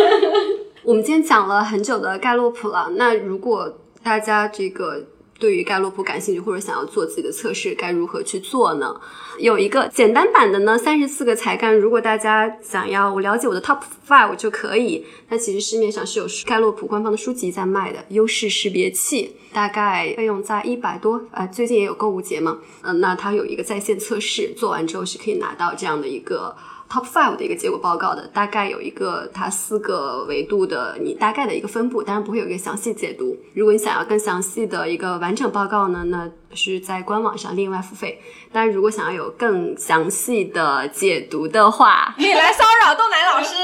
[0.84, 5.04] 我们今天讲了很久的盖洛普了，那如果大家这个。
[5.40, 9.00] 对于盖洛普感兴趣或者想要做自己的测试，该如何去做呢？
[9.40, 11.78] 有一个简单版的呢，三十四个才干。
[11.78, 15.06] 如果大家想要我了解我的 top five 就可以。
[15.30, 21.22] 那其实市面上是有盖洛普官方的书籍在卖的，优势识别器，大概费用在一百多。
[21.32, 26.56] 啊，最近也有购物节嘛，嗯，那它有一个在线测试，做完之后是可以拿到这样的一个。
[26.90, 33.38] Top five 的一个结果报告的，大概有一个它四个维度的你大概的一个分布，当然不会有一个详细解读。
[33.54, 38.22] 如果你想要更详细的一个完整报告呢，那是在官网上另外付费。
[38.54, 43.56] 但，如果想要有更详细的解读的话，可以来骚扰豆奶老师。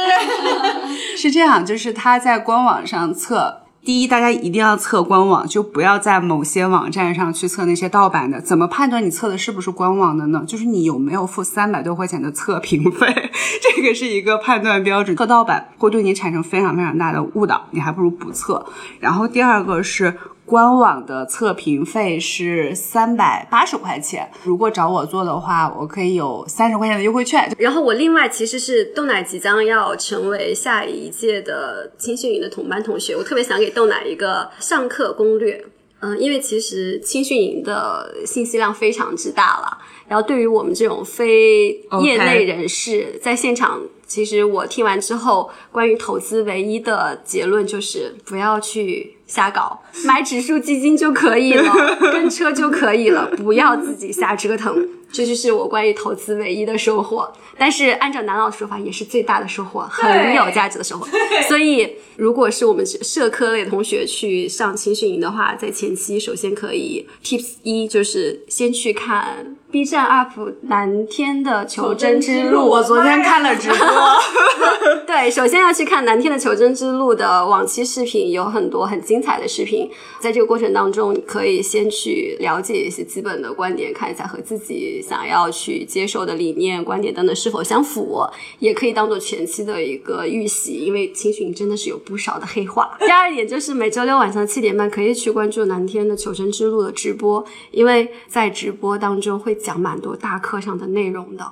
[1.16, 3.62] 是这样，就是他在官网上测。
[3.85, 8.39] 第一，大家一定要测官网，就不要在某些网站上去测那些盗版的。
[8.39, 10.43] 怎么判断你测的是不是官网的呢？
[10.47, 13.14] 就是你有没有付三百多块钱的测评费，
[13.61, 15.18] 这个是一个判断标准。
[15.18, 18.65] 测盗版会对你产生非常非常大的误导，你还不如不测。
[19.01, 20.18] 然后第二个是。
[20.54, 27.52] 官网的测评费是三百八十块钱，如果找我做的话，我可以有三十块钱的优惠券。
[27.58, 35.60] 然后我另外其实是豆奶即将要成为下一届的青训营的同班同学，我特别想给豆奶一个上课攻略。
[36.02, 39.78] 嗯，因为其实青训营的信息量非常之大了，
[40.08, 41.70] 然后对于我们这种非
[42.04, 43.82] 业内人士，在现场。
[44.06, 54.88] 其实我听完之后，关于投资唯一的结论就是不要去瞎搞，买指数基金就可以了，跟车就可以了，不要自己瞎折腾。
[55.11, 57.31] 这就是我关于投资唯一的收获。
[57.57, 61.07] 但是按照南老的说法，也是最大的收获，很有价值的收获。
[61.47, 69.55] 所以，如果是我们社科类同学去上青训营的话，在前期首先可以 Tips 一就是先去看。
[69.72, 73.77] B 站 UP 南天的求真之路，我昨天看了直播。
[75.24, 79.90] 对，首先要去看南天的求真之路的往期视频，有很多很精彩的视频。
[80.20, 88.22] 在这个过程当中，可以先去了解一些基本的观点，看一下和自己想要去接受的理念、观点等等是否相符，
[88.60, 92.94] 也可以当做前期的一个预习，因为青训真的是有不少的黑话。
[93.00, 97.41] 第二点就是每周六晚上七点半可以去关注南天的求生之路的直播，
[97.72, 101.50] 因为在直播当中会讲蛮多大课上的内容的。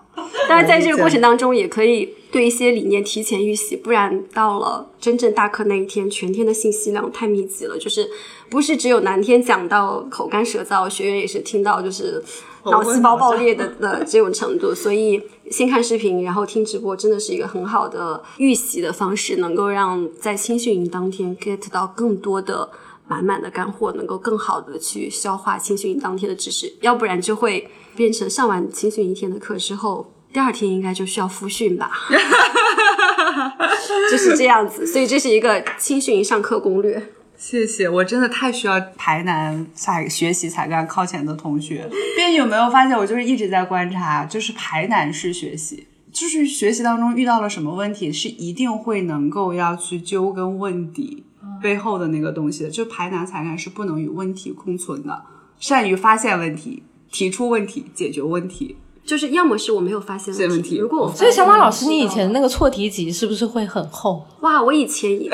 [0.49, 8.09] 当然，在这个过程当中也可以对一些理念提前预习，不然到了真正大课那一天，全天的信息量太密集了，就是
[8.49, 12.23] 不是只有南天讲到口干舌燥，学员也是听到就是
[12.65, 22.69] 脑细胞爆裂的的这种程度，所以先看视频，然后听直播，真的是一个很好的预习的方式，能够让在青训营当天 get 到更多的。
[23.07, 31.91] 满满的干货，能够更好的去消化青训营当天的知识，要不然就会变成上完青训一天的课之后，第二天应该就需要复训吧，
[34.09, 34.85] 就是这样子。
[34.87, 37.01] 所以这是一个青训营上课攻略。
[37.37, 41.89] 谢谢，我真的太需要排难才学习才干靠前的同学。
[42.19, 51.25] 因为有没有发现，我就是一直在观察，就是排难式学习，就是学习当中遇到了什么问题，是一定会能够要去揪根问底。
[51.61, 55.23] 背后的那个东西的，就排难才干是不能与问题共存的，
[55.59, 58.77] 善于发现问题、提出问题、解决问题。
[59.11, 64.25] 就是要么是我没有发现问题，如果我所以小马老师，你以前那个错题集是不是会很厚？
[64.39, 65.29] 哇，我以前英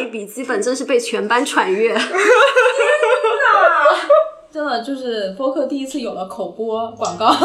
[0.00, 1.92] 语笔记本真是被全班传阅。
[1.92, 2.08] 天哪！
[4.50, 7.36] 真的就是播客第一次有了口播广告。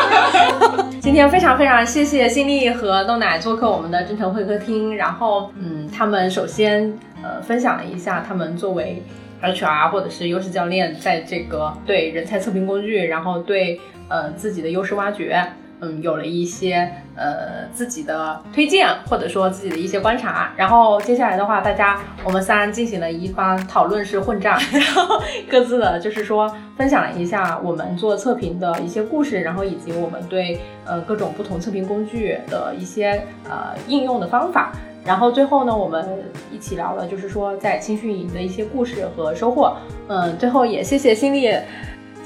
[1.00, 6.92] 今天非常非常谢谢新力和豆奶做客我们的真诚会客厅，然后嗯，他们首先
[7.22, 9.02] 呃分享了一下他们作为
[9.42, 15.44] HR 或者是优势教练，在这个对人才测评工具，然后对呃自己的优势挖掘。
[15.78, 25.20] 嗯，有了一些呃自己的推荐，或者说自己的一些观察，然后接下来的话，大家我们三进行了一番讨论式混战， 然后
[25.50, 34.72] 各自的就是说分享了一下我们做测评的一些故事，然后以及我们对呃各种不同测评工具的一些呃应用的方法，
[35.04, 36.08] 然后最后呢，我们
[36.50, 39.76] 一起聊了就是说在青训营的一些故事和收获，
[40.08, 41.50] 嗯，最后也谢谢新力。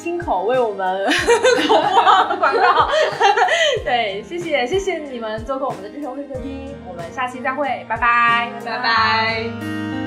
[0.03, 1.07] 亲口为我们
[1.69, 2.89] 广告，
[3.85, 10.00] 对，谢谢谢谢你们做客我们的智诚会客厅，我们下期再会，拜拜拜拜。